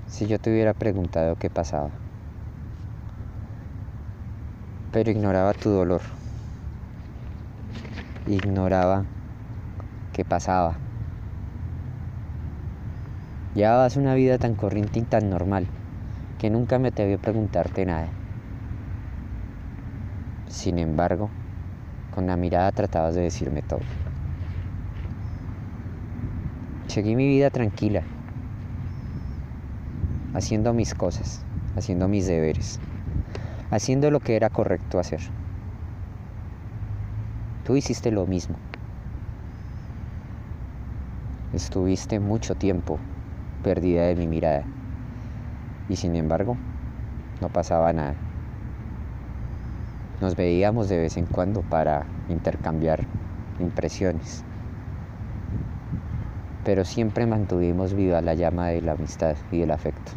si 0.06 0.28
yo 0.28 0.38
te 0.38 0.50
hubiera 0.50 0.74
preguntado 0.74 1.34
qué 1.34 1.50
pasaba. 1.50 1.90
Pero 4.92 5.10
ignoraba 5.10 5.52
tu 5.54 5.70
dolor, 5.70 6.02
ignoraba 8.26 9.06
qué 10.12 10.24
pasaba. 10.24 10.85
Llevabas 13.56 13.96
una 13.96 14.14
vida 14.14 14.36
tan 14.36 14.54
corriente 14.54 14.98
y 14.98 15.02
tan 15.04 15.30
normal 15.30 15.66
que 16.38 16.50
nunca 16.50 16.78
me 16.78 16.88
atreví 16.88 17.14
a 17.14 17.16
preguntarte 17.16 17.86
nada. 17.86 18.10
Sin 20.50 20.78
embargo, 20.78 21.30
con 22.14 22.26
la 22.26 22.36
mirada 22.36 22.70
tratabas 22.72 23.14
de 23.14 23.22
decirme 23.22 23.62
todo. 23.62 23.80
Seguí 26.86 27.16
mi 27.16 27.26
vida 27.26 27.48
tranquila, 27.48 28.02
haciendo 30.34 30.74
mis 30.74 30.92
cosas, 30.92 31.42
haciendo 31.76 32.08
mis 32.08 32.26
deberes, 32.26 32.78
haciendo 33.70 34.10
lo 34.10 34.20
que 34.20 34.36
era 34.36 34.50
correcto 34.50 34.98
hacer. 34.98 35.20
Tú 37.64 37.74
hiciste 37.74 38.10
lo 38.10 38.26
mismo. 38.26 38.56
Estuviste 41.54 42.20
mucho 42.20 42.54
tiempo 42.54 42.98
perdida 43.66 44.04
de 44.06 44.14
mi 44.14 44.28
mirada 44.28 44.64
y 45.88 45.96
sin 45.96 46.14
embargo 46.14 46.56
no 47.40 47.48
pasaba 47.48 47.92
nada. 47.92 48.14
Nos 50.20 50.36
veíamos 50.36 50.88
de 50.88 50.98
vez 50.98 51.16
en 51.16 51.26
cuando 51.26 51.62
para 51.62 52.06
intercambiar 52.28 53.08
impresiones 53.58 54.44
pero 56.66 56.84
siempre 56.84 57.26
mantuvimos 57.26 57.94
viva 57.94 58.20
la 58.20 58.34
llama 58.34 58.68
de 58.70 58.82
la 58.82 58.92
amistad 58.92 59.36
y 59.52 59.62
el 59.62 59.70
afecto. 59.70 60.12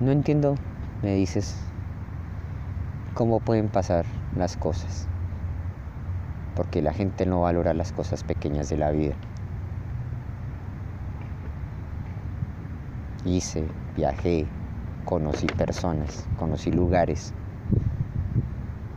No 0.00 0.10
entiendo, 0.12 0.56
me 1.02 1.14
dices, 1.14 1.56
cómo 3.14 3.40
pueden 3.40 3.68
pasar 3.70 4.06
las 4.34 4.56
cosas, 4.56 5.08
porque 6.56 6.82
la 6.82 6.92
gente 6.92 7.26
no 7.26 7.42
valora 7.42 7.74
las 7.74 7.92
cosas 7.92 8.24
pequeñas 8.24 8.68
de 8.68 8.78
la 8.78 8.90
vida. 8.90 9.14
Hice, 13.24 13.66
viajé, 13.94 14.46
conocí 15.04 15.46
personas, 15.48 16.30
conocí 16.38 16.72
lugares, 16.72 17.34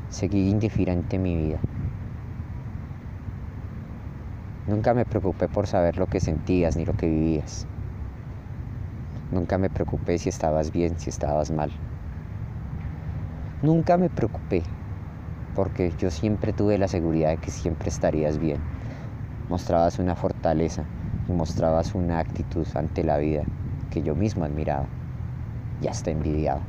seguí 0.09 0.49
indiferente 0.49 1.17
en 1.17 1.21
mi 1.21 1.35
vida. 1.35 1.59
Nunca 4.65 4.93
me 4.93 5.05
preocupé 5.05 5.49
por 5.49 5.67
saber 5.67 5.97
lo 5.97 6.07
que 6.07 6.19
sentías 6.21 6.77
ni 6.77 6.85
lo 6.85 6.93
que 6.93 7.07
vivías. 7.07 7.67
Nunca 9.31 9.57
me 9.57 9.69
preocupé 9.69 10.17
si 10.17 10.29
estabas 10.29 10.71
bien, 10.71 10.97
si 10.97 11.09
estabas 11.09 11.51
mal. 11.51 11.71
Nunca 13.61 13.97
me 13.97 14.09
preocupé 14.09 14.78
porque 15.59 15.91
yo 15.97 16.09
siempre 16.09 16.53
tuve 16.53 16.77
la 16.77 16.87
seguridad 16.87 17.31
de 17.31 17.37
que 17.37 17.51
siempre 17.51 17.89
estarías 17.89 18.39
bien. 18.39 18.61
Mostrabas 19.49 19.99
una 19.99 20.15
fortaleza 20.15 20.85
y 21.27 21.33
mostrabas 21.33 21.95
una 21.95 22.19
actitud 22.19 22.65
ante 22.75 23.03
la 23.03 23.17
vida 23.17 23.43
que 23.89 24.01
yo 24.01 24.15
mismo 24.15 24.45
admiraba 24.45 24.87
y 25.81 25.89
hasta 25.89 26.11
envidiaba. 26.11 26.61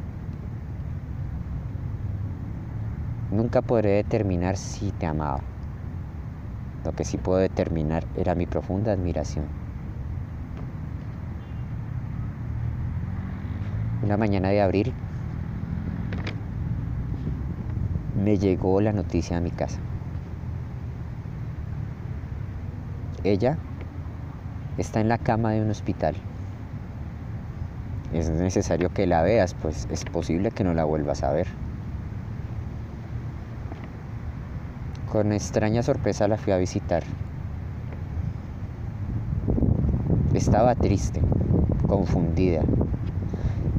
Nunca 3.30 3.62
podré 3.62 3.90
determinar 3.90 4.56
si 4.56 4.90
te 4.90 5.06
amaba. 5.06 5.38
Lo 6.84 6.90
que 6.90 7.04
sí 7.04 7.16
puedo 7.16 7.38
determinar 7.38 8.02
era 8.16 8.34
mi 8.34 8.46
profunda 8.46 8.90
admiración. 8.90 9.46
Una 14.02 14.16
mañana 14.16 14.48
de 14.48 14.60
abril 14.60 14.94
me 18.20 18.38
llegó 18.38 18.80
la 18.80 18.92
noticia 18.92 19.38
a 19.38 19.40
mi 19.40 19.50
casa. 19.50 19.78
Ella 23.24 23.56
está 24.76 25.00
en 25.00 25.08
la 25.08 25.18
cama 25.18 25.52
de 25.52 25.62
un 25.62 25.70
hospital. 25.70 26.14
Es 28.12 28.28
necesario 28.28 28.90
que 28.90 29.06
la 29.06 29.22
veas, 29.22 29.54
pues 29.54 29.86
es 29.90 30.04
posible 30.04 30.50
que 30.50 30.64
no 30.64 30.74
la 30.74 30.84
vuelvas 30.84 31.22
a 31.22 31.32
ver. 31.32 31.46
Con 35.10 35.32
extraña 35.32 35.82
sorpresa 35.82 36.28
la 36.28 36.36
fui 36.36 36.52
a 36.52 36.58
visitar. 36.58 37.02
Estaba 40.34 40.74
triste, 40.74 41.20
confundida. 41.86 42.62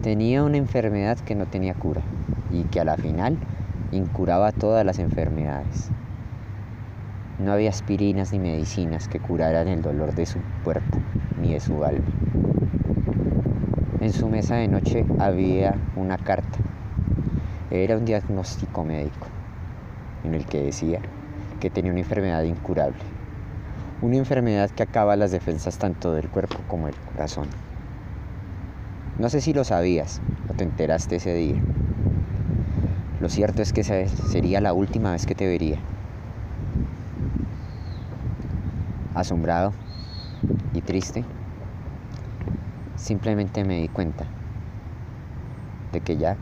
Tenía 0.02 0.44
una 0.44 0.58
enfermedad 0.58 1.18
que 1.20 1.36
no 1.36 1.46
tenía 1.46 1.74
cura 1.74 2.02
y 2.52 2.64
que 2.64 2.80
a 2.80 2.86
la 2.86 2.98
final 2.98 3.38
incuraba 3.92 4.52
todas 4.52 4.86
las 4.86 5.00
enfermedades. 5.00 5.90
No 7.40 7.52
había 7.52 7.70
aspirinas 7.70 8.32
ni 8.32 8.40
medicinas 8.40 9.08
que 9.08 9.20
curaran 9.20 9.68
el 9.68 9.82
dolor 9.82 10.14
de 10.14 10.26
su 10.26 10.40
cuerpo 10.64 11.00
ni 11.42 11.54
de 11.54 11.60
su 11.60 11.84
alma. 11.84 12.06
En 14.00 14.14
su 14.14 14.28
mesa 14.30 14.56
de 14.56 14.68
noche 14.68 15.06
había 15.20 15.76
una 15.96 16.18
carta. 16.18 16.60
Era 17.70 17.98
un 17.98 18.06
diagnóstico 18.06 18.84
médico 18.84 19.28
en 20.24 20.36
el 20.36 20.46
que 20.46 20.62
decía 20.62 21.00
que 21.60 21.70
tenía 21.70 21.92
una 21.92 22.02
enfermedad 22.02 22.44
incurable. 22.44 23.00
Una 24.02 24.18
enfermedad 24.18 24.70
que 24.72 24.84
acaba 24.84 25.16
las 25.16 25.32
defensas 25.32 25.78
tanto 25.78 26.14
del 26.14 26.30
cuerpo 26.30 26.60
como 26.68 26.88
del 26.88 26.96
corazón. 26.96 27.48
No 29.20 29.30
sé 29.30 29.42
si 29.42 29.54
lo 29.54 29.64
sabías 29.64 30.22
o 30.50 30.54
te 30.54 30.64
enteraste 30.64 31.18
ese 31.18 31.34
día. 31.34 31.62
Lo 33.22 33.30
cierto 33.30 33.62
es 33.62 33.72
que 33.72 33.84
sería 33.84 34.60
la 34.62 34.74
última 34.74 35.12
vez 35.12 35.28
que 35.28 35.36
te 35.36 35.46
vería. 35.46 35.78
Asombrado 39.14 39.74
y 40.74 40.82
triste, 40.82 41.24
simplemente 42.98 43.64
me 43.64 43.80
di 43.80 43.90
cuenta 43.90 44.26
de 45.94 46.02
que 46.02 46.18
ya 46.18 46.36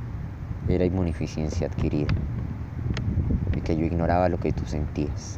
era 0.69 0.85
inmunodeficiencia 0.85 1.67
adquirida 1.67 2.07
y 3.57 3.59
que 3.59 3.75
yo 3.75 3.83
ignoraba 3.83 4.29
lo 4.29 4.39
que 4.39 4.53
tú 4.53 4.65
sentías. 4.65 5.37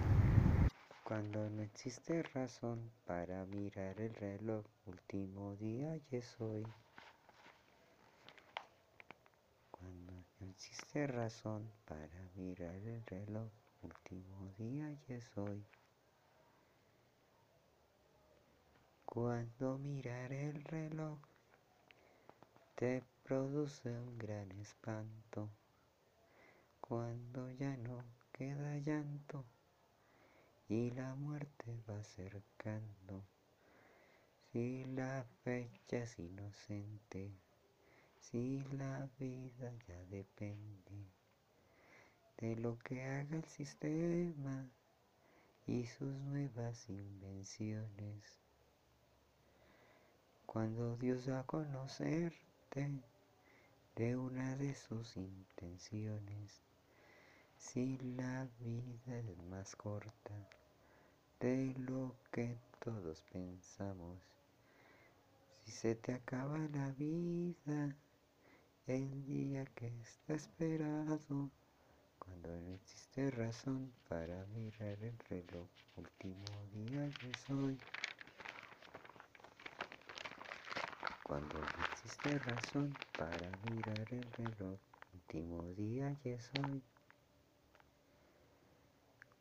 Cuando 1.04 1.50
no 1.50 1.64
existe 1.64 2.22
razón 2.36 2.78
para 3.08 3.46
mirar 3.46 4.00
el 4.00 4.14
reloj, 4.14 4.64
último 4.86 5.56
día 5.56 5.98
y 6.12 6.16
es 6.18 6.36
hoy. 6.40 6.64
Cuando 9.72 10.14
no 10.40 10.51
existe 10.62 11.08
razón 11.08 11.72
para 11.86 12.22
mirar 12.36 12.76
el 12.76 13.04
reloj, 13.08 13.50
último 13.82 14.54
día 14.60 14.92
y 14.92 15.14
es 15.14 15.36
hoy. 15.36 15.66
Cuando 19.04 19.80
mirar 19.80 20.32
el 20.32 20.64
reloj 20.64 21.18
te 22.76 23.04
produce 23.24 23.90
un 23.90 24.20
gran 24.20 24.52
espanto, 24.52 25.50
cuando 26.80 27.50
ya 27.54 27.76
no 27.78 28.04
queda 28.32 28.78
llanto 28.78 29.44
y 30.70 30.92
la 30.92 31.16
muerte 31.16 31.76
va 31.90 31.98
acercando, 31.98 33.24
si 34.52 34.86
la 34.86 35.26
fecha 35.44 35.98
es 35.98 36.20
inocente 36.20 37.32
si 38.22 38.64
la 38.72 39.10
vida 39.20 39.74
ya 39.88 40.06
depende 40.06 41.12
de 42.38 42.56
lo 42.56 42.78
que 42.80 43.04
haga 43.04 43.36
el 43.36 43.46
sistema 43.46 44.70
y 45.68 45.86
sus 45.86 46.14
nuevas 46.22 46.90
invenciones. 46.90 48.40
Cuando 50.46 50.96
Dios 50.98 51.30
va 51.30 51.40
a 51.40 51.46
conocerte 51.46 53.02
de 53.96 54.16
una 54.16 54.56
de 54.56 54.76
sus 54.76 55.18
intenciones, 55.18 56.62
si 57.58 57.98
la 58.18 58.48
vida 58.60 59.20
es 59.20 59.38
más 59.50 59.76
corta 59.76 60.34
de 61.40 61.76
lo 61.78 62.16
que 62.32 62.58
todos 62.80 63.24
pensamos, 63.32 64.18
si 65.64 65.72
se 65.72 65.96
te 65.96 66.14
acaba 66.14 66.58
la 66.58 66.92
vida, 66.92 67.96
el 68.88 69.26
día 69.26 69.66
que 69.76 69.88
está 70.02 70.34
esperado, 70.34 71.52
cuando 72.18 72.62
no 72.62 72.74
existe 72.74 73.30
razón 73.32 73.94
para 74.10 74.46
mirar 74.48 74.98
el 75.02 75.18
reloj, 75.30 75.68
último 75.96 76.46
día 76.74 77.10
que 77.20 77.32
soy. 77.48 77.78
Cuando 81.24 81.60
no 81.60 81.86
existe 81.94 82.40
razón 82.40 82.94
para 83.18 83.52
mirar 83.70 84.08
el 84.12 84.24
reloj, 84.34 84.80
último 85.14 85.64
día 85.74 86.16
que 86.24 86.40
soy. 86.40 86.82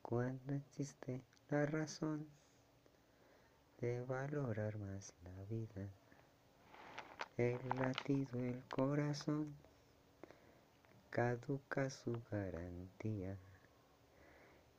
Cuando 0.03 0.55
existe 0.55 1.22
la 1.49 1.66
razón 1.66 2.26
de 3.80 4.03
valorar 4.03 4.78
más 4.78 5.14
la 5.24 5.45
vida 5.45 5.88
el 7.37 7.59
latido 7.78 8.39
el 8.39 8.62
corazón, 8.68 9.55
caduca 11.11 11.91
su 11.91 12.20
garantía. 12.31 13.37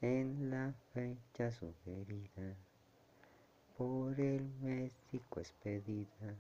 En 0.02 0.50
la 0.50 0.74
fecha 0.94 1.52
sugerida 1.52 2.56
por 3.78 4.20
el 4.20 4.50
médico 4.62 5.40
expedida, 5.40 6.36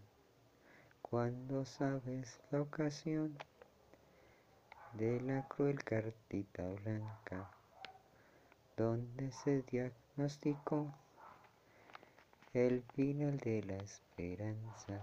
cuando 1.01 1.65
sabes 1.65 2.39
la 2.51 2.61
ocasión 2.61 3.37
de 4.93 5.21
la 5.21 5.47
cruel 5.47 5.83
cartita 5.83 6.63
blanca, 6.83 7.51
donde 8.77 9.31
se 9.31 9.61
diagnosticó 9.63 10.93
el 12.53 12.83
final 12.95 13.37
de 13.37 13.63
la 13.63 13.77
esperanza 13.77 15.01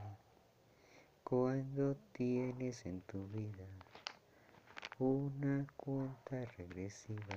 cuando 1.29 1.95
tienes 2.12 2.87
en 2.87 3.03
tu 3.03 3.26
vida 3.26 3.66
una 4.99 5.66
cuenta 5.76 6.43
regresiva, 6.57 7.37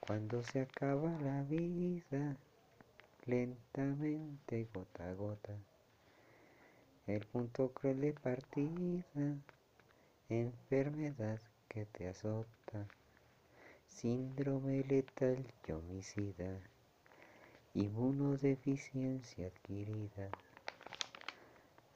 cuando 0.00 0.42
se 0.42 0.62
acaba 0.62 1.10
la 1.20 1.42
vida 1.42 2.34
lentamente 3.26 4.66
gota 4.72 5.10
a 5.10 5.12
gota, 5.12 5.52
el 7.06 7.20
punto 7.26 7.70
cruel 7.70 8.00
de 8.00 8.14
partida, 8.14 9.36
enfermedad 10.30 11.38
que 11.68 11.84
te 11.84 12.08
azota, 12.08 12.86
síndrome 13.88 14.82
letal 14.84 15.44
y 15.68 15.72
homicida, 15.72 16.58
inmunodeficiencia 17.74 19.48
adquirida 19.48 20.30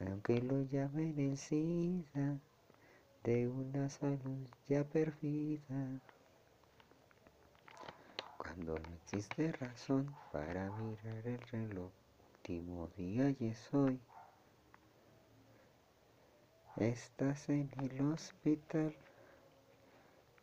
aunque 0.01 0.41
lo 0.41 0.63
llamen 0.63 1.19
el 1.19 1.37
de 3.23 3.49
una 3.49 3.89
salud 3.89 4.47
ya 4.69 4.85
perfida. 4.85 6.01
Cuando 8.39 8.79
no 8.79 8.95
existe 9.03 9.53
razón 9.53 10.15
para 10.33 10.71
mirar 10.71 11.27
el 11.27 11.41
reloj, 11.51 11.91
último 12.49 12.89
día 12.97 13.35
y 13.41 13.49
es 13.49 13.75
hoy. 13.75 13.99
Estás 16.77 17.49
en 17.49 17.69
el 17.83 18.01
hospital, 18.13 18.95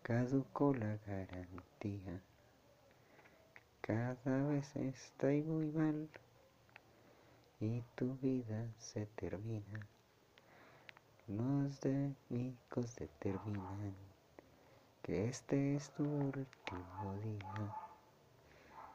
caducó 0.02 0.74
la 0.74 0.98
garantía. 1.08 2.22
Cada 3.80 4.48
vez 4.48 4.76
estoy 4.76 5.44
muy 5.44 5.68
mal 5.68 6.10
y 7.64 7.82
tu 7.96 8.18
vida 8.18 8.68
se 8.78 9.06
termina. 9.16 9.80
Los 11.28 11.80
médicos 12.30 12.94
determinan 12.98 13.96
que 15.02 15.30
este 15.30 15.76
es 15.76 15.90
tu 15.92 16.04
último 16.04 17.16
día. 17.24 17.76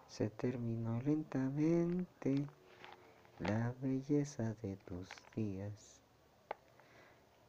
Se 0.07 0.29
terminó 0.29 1.01
lentamente 1.01 2.45
la 3.39 3.73
belleza 3.81 4.55
de 4.63 4.77
tus 4.77 5.09
días. 5.35 6.03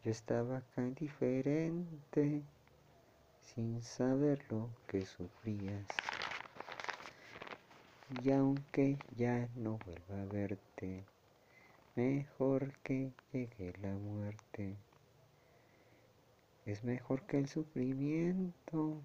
Yo 0.06 0.12
estaba 0.12 0.60
acá 0.60 0.84
indiferente, 0.84 2.42
sin 3.42 3.82
saber 3.84 4.46
lo 4.50 4.70
que 4.88 5.06
sufrías. 5.06 5.86
Y 8.10 8.32
aunque 8.32 8.98
ya 9.16 9.48
no 9.56 9.78
vuelva 9.86 10.24
a 10.24 10.26
verte, 10.26 11.04
mejor 11.96 12.74
que 12.80 13.12
llegue 13.32 13.74
la 13.84 13.94
muerte. 13.94 14.76
Es 16.66 16.84
mejor 16.84 17.22
que 17.28 17.38
el 17.38 17.48
sufrimiento 17.48 19.02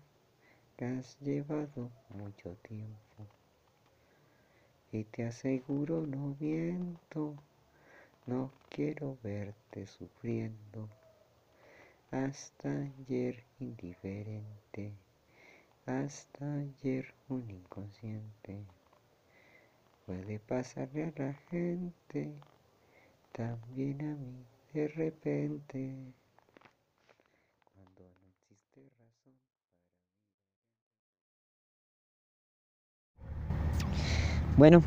que 0.76 0.86
has 0.86 1.20
llevado 1.20 1.90
mucho 2.08 2.56
tiempo. 2.66 3.26
Y 4.90 5.04
te 5.04 5.26
aseguro 5.26 6.06
no 6.06 6.34
miento, 6.40 7.34
no 8.26 8.50
quiero 8.70 9.18
verte 9.22 9.86
sufriendo. 9.86 10.88
Hasta 12.10 12.70
ayer 12.70 13.44
indiferente, 13.60 14.92
hasta 15.84 16.54
ayer 16.54 17.12
un 17.28 17.50
inconsciente. 17.50 18.64
Puede 20.06 20.38
pasarle 20.38 21.04
a 21.04 21.12
la 21.16 21.32
gente, 21.50 22.34
también 23.32 24.02
a 24.02 24.14
mí 24.14 24.44
de 24.74 24.88
repente. 24.88 25.94
Cuando 27.72 28.02
no 28.02 28.28
existe 28.28 28.82
razón 28.98 29.32
Bueno, 34.58 34.82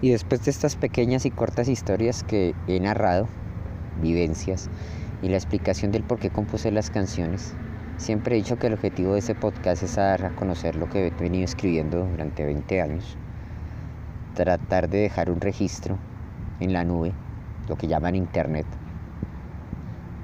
y 0.00 0.10
después 0.12 0.44
de 0.44 0.52
estas 0.52 0.76
pequeñas 0.76 1.26
y 1.26 1.32
cortas 1.32 1.68
historias 1.68 2.22
que 2.22 2.54
he 2.68 2.78
narrado, 2.78 3.26
vivencias, 4.00 4.70
y 5.22 5.28
la 5.28 5.38
explicación 5.38 5.90
del 5.90 6.04
por 6.04 6.20
qué 6.20 6.30
compuse 6.30 6.70
las 6.70 6.90
canciones, 6.90 7.52
siempre 7.96 8.36
he 8.36 8.38
dicho 8.38 8.60
que 8.60 8.68
el 8.68 8.74
objetivo 8.74 9.14
de 9.14 9.18
este 9.18 9.34
podcast 9.34 9.82
es 9.82 9.96
dar 9.96 10.24
a 10.24 10.36
conocer 10.36 10.76
lo 10.76 10.88
que 10.88 11.08
he 11.08 11.10
venido 11.10 11.44
escribiendo 11.44 12.06
durante 12.06 12.44
20 12.44 12.80
años 12.80 13.18
tratar 14.36 14.90
de 14.90 14.98
dejar 14.98 15.30
un 15.30 15.40
registro 15.40 15.96
en 16.60 16.74
la 16.74 16.84
nube, 16.84 17.12
lo 17.68 17.76
que 17.76 17.88
llaman 17.88 18.14
internet, 18.14 18.66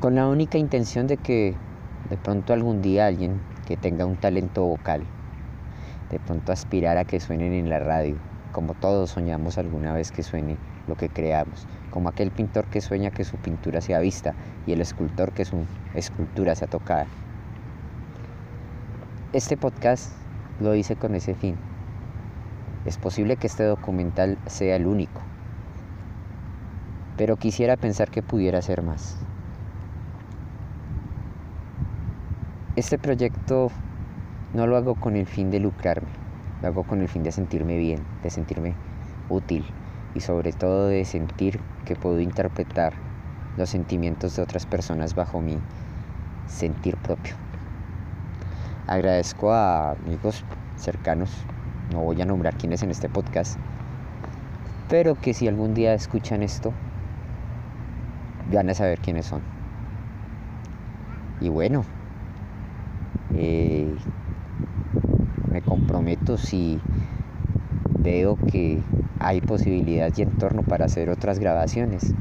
con 0.00 0.14
la 0.14 0.28
única 0.28 0.58
intención 0.58 1.06
de 1.06 1.16
que 1.16 1.56
de 2.10 2.16
pronto 2.18 2.52
algún 2.52 2.82
día 2.82 3.06
alguien 3.06 3.40
que 3.66 3.78
tenga 3.78 4.04
un 4.04 4.16
talento 4.16 4.64
vocal, 4.64 5.02
de 6.10 6.18
pronto 6.18 6.52
aspirar 6.52 6.98
a 6.98 7.04
que 7.04 7.20
suenen 7.20 7.54
en 7.54 7.70
la 7.70 7.78
radio, 7.78 8.16
como 8.52 8.74
todos 8.74 9.10
soñamos 9.10 9.56
alguna 9.56 9.94
vez 9.94 10.12
que 10.12 10.22
suene 10.22 10.58
lo 10.86 10.94
que 10.94 11.08
creamos, 11.08 11.66
como 11.90 12.10
aquel 12.10 12.30
pintor 12.30 12.66
que 12.66 12.82
sueña 12.82 13.10
que 13.10 13.24
su 13.24 13.38
pintura 13.38 13.80
sea 13.80 13.98
vista 14.00 14.34
y 14.66 14.72
el 14.72 14.82
escultor 14.82 15.32
que 15.32 15.46
su 15.46 15.64
escultura 15.94 16.54
sea 16.54 16.68
tocada. 16.68 17.06
Este 19.32 19.56
podcast 19.56 20.12
lo 20.60 20.74
hice 20.74 20.96
con 20.96 21.14
ese 21.14 21.34
fin, 21.34 21.56
es 22.84 22.98
posible 22.98 23.36
que 23.36 23.46
este 23.46 23.64
documental 23.64 24.38
sea 24.46 24.76
el 24.76 24.86
único, 24.86 25.20
pero 27.16 27.36
quisiera 27.36 27.76
pensar 27.76 28.10
que 28.10 28.22
pudiera 28.22 28.60
ser 28.62 28.82
más. 28.82 29.18
Este 32.74 32.98
proyecto 32.98 33.70
no 34.54 34.66
lo 34.66 34.76
hago 34.76 34.94
con 34.94 35.16
el 35.16 35.26
fin 35.26 35.50
de 35.50 35.60
lucrarme, 35.60 36.08
lo 36.60 36.68
hago 36.68 36.82
con 36.82 37.00
el 37.00 37.08
fin 37.08 37.22
de 37.22 37.30
sentirme 37.30 37.76
bien, 37.76 38.00
de 38.22 38.30
sentirme 38.30 38.74
útil 39.28 39.64
y 40.14 40.20
sobre 40.20 40.52
todo 40.52 40.88
de 40.88 41.04
sentir 41.04 41.60
que 41.84 41.96
puedo 41.96 42.20
interpretar 42.20 42.94
los 43.56 43.70
sentimientos 43.70 44.36
de 44.36 44.42
otras 44.42 44.66
personas 44.66 45.14
bajo 45.14 45.40
mi 45.40 45.58
sentir 46.46 46.96
propio. 46.96 47.34
Agradezco 48.86 49.52
a 49.52 49.92
amigos 49.92 50.44
cercanos 50.76 51.30
no 51.92 52.00
voy 52.00 52.20
a 52.22 52.24
nombrar 52.24 52.56
quiénes 52.56 52.82
en 52.82 52.90
este 52.90 53.08
podcast, 53.08 53.58
pero 54.88 55.14
que 55.14 55.34
si 55.34 55.48
algún 55.48 55.74
día 55.74 55.94
escuchan 55.94 56.42
esto, 56.42 56.72
van 58.52 58.70
a 58.70 58.74
saber 58.74 58.98
quiénes 58.98 59.26
son. 59.26 59.42
Y 61.40 61.48
bueno, 61.48 61.84
eh, 63.34 63.94
me 65.50 65.62
comprometo 65.62 66.36
si 66.38 66.80
veo 67.98 68.36
que 68.36 68.80
hay 69.18 69.40
posibilidad 69.40 70.10
y 70.16 70.22
entorno 70.22 70.62
para 70.62 70.86
hacer 70.86 71.10
otras 71.10 71.38
grabaciones, 71.38 72.14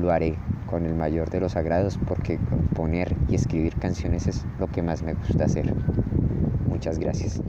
lo 0.00 0.10
haré 0.10 0.36
con 0.66 0.86
el 0.86 0.94
mayor 0.94 1.30
de 1.30 1.40
los 1.40 1.56
agrados 1.56 1.98
porque 2.06 2.38
componer 2.38 3.14
y 3.28 3.34
escribir 3.34 3.76
canciones 3.76 4.26
es 4.26 4.44
lo 4.58 4.68
que 4.68 4.82
más 4.82 5.02
me 5.02 5.14
gusta 5.14 5.44
hacer. 5.44 5.72
Muchas 6.68 6.98
gracias. 6.98 7.40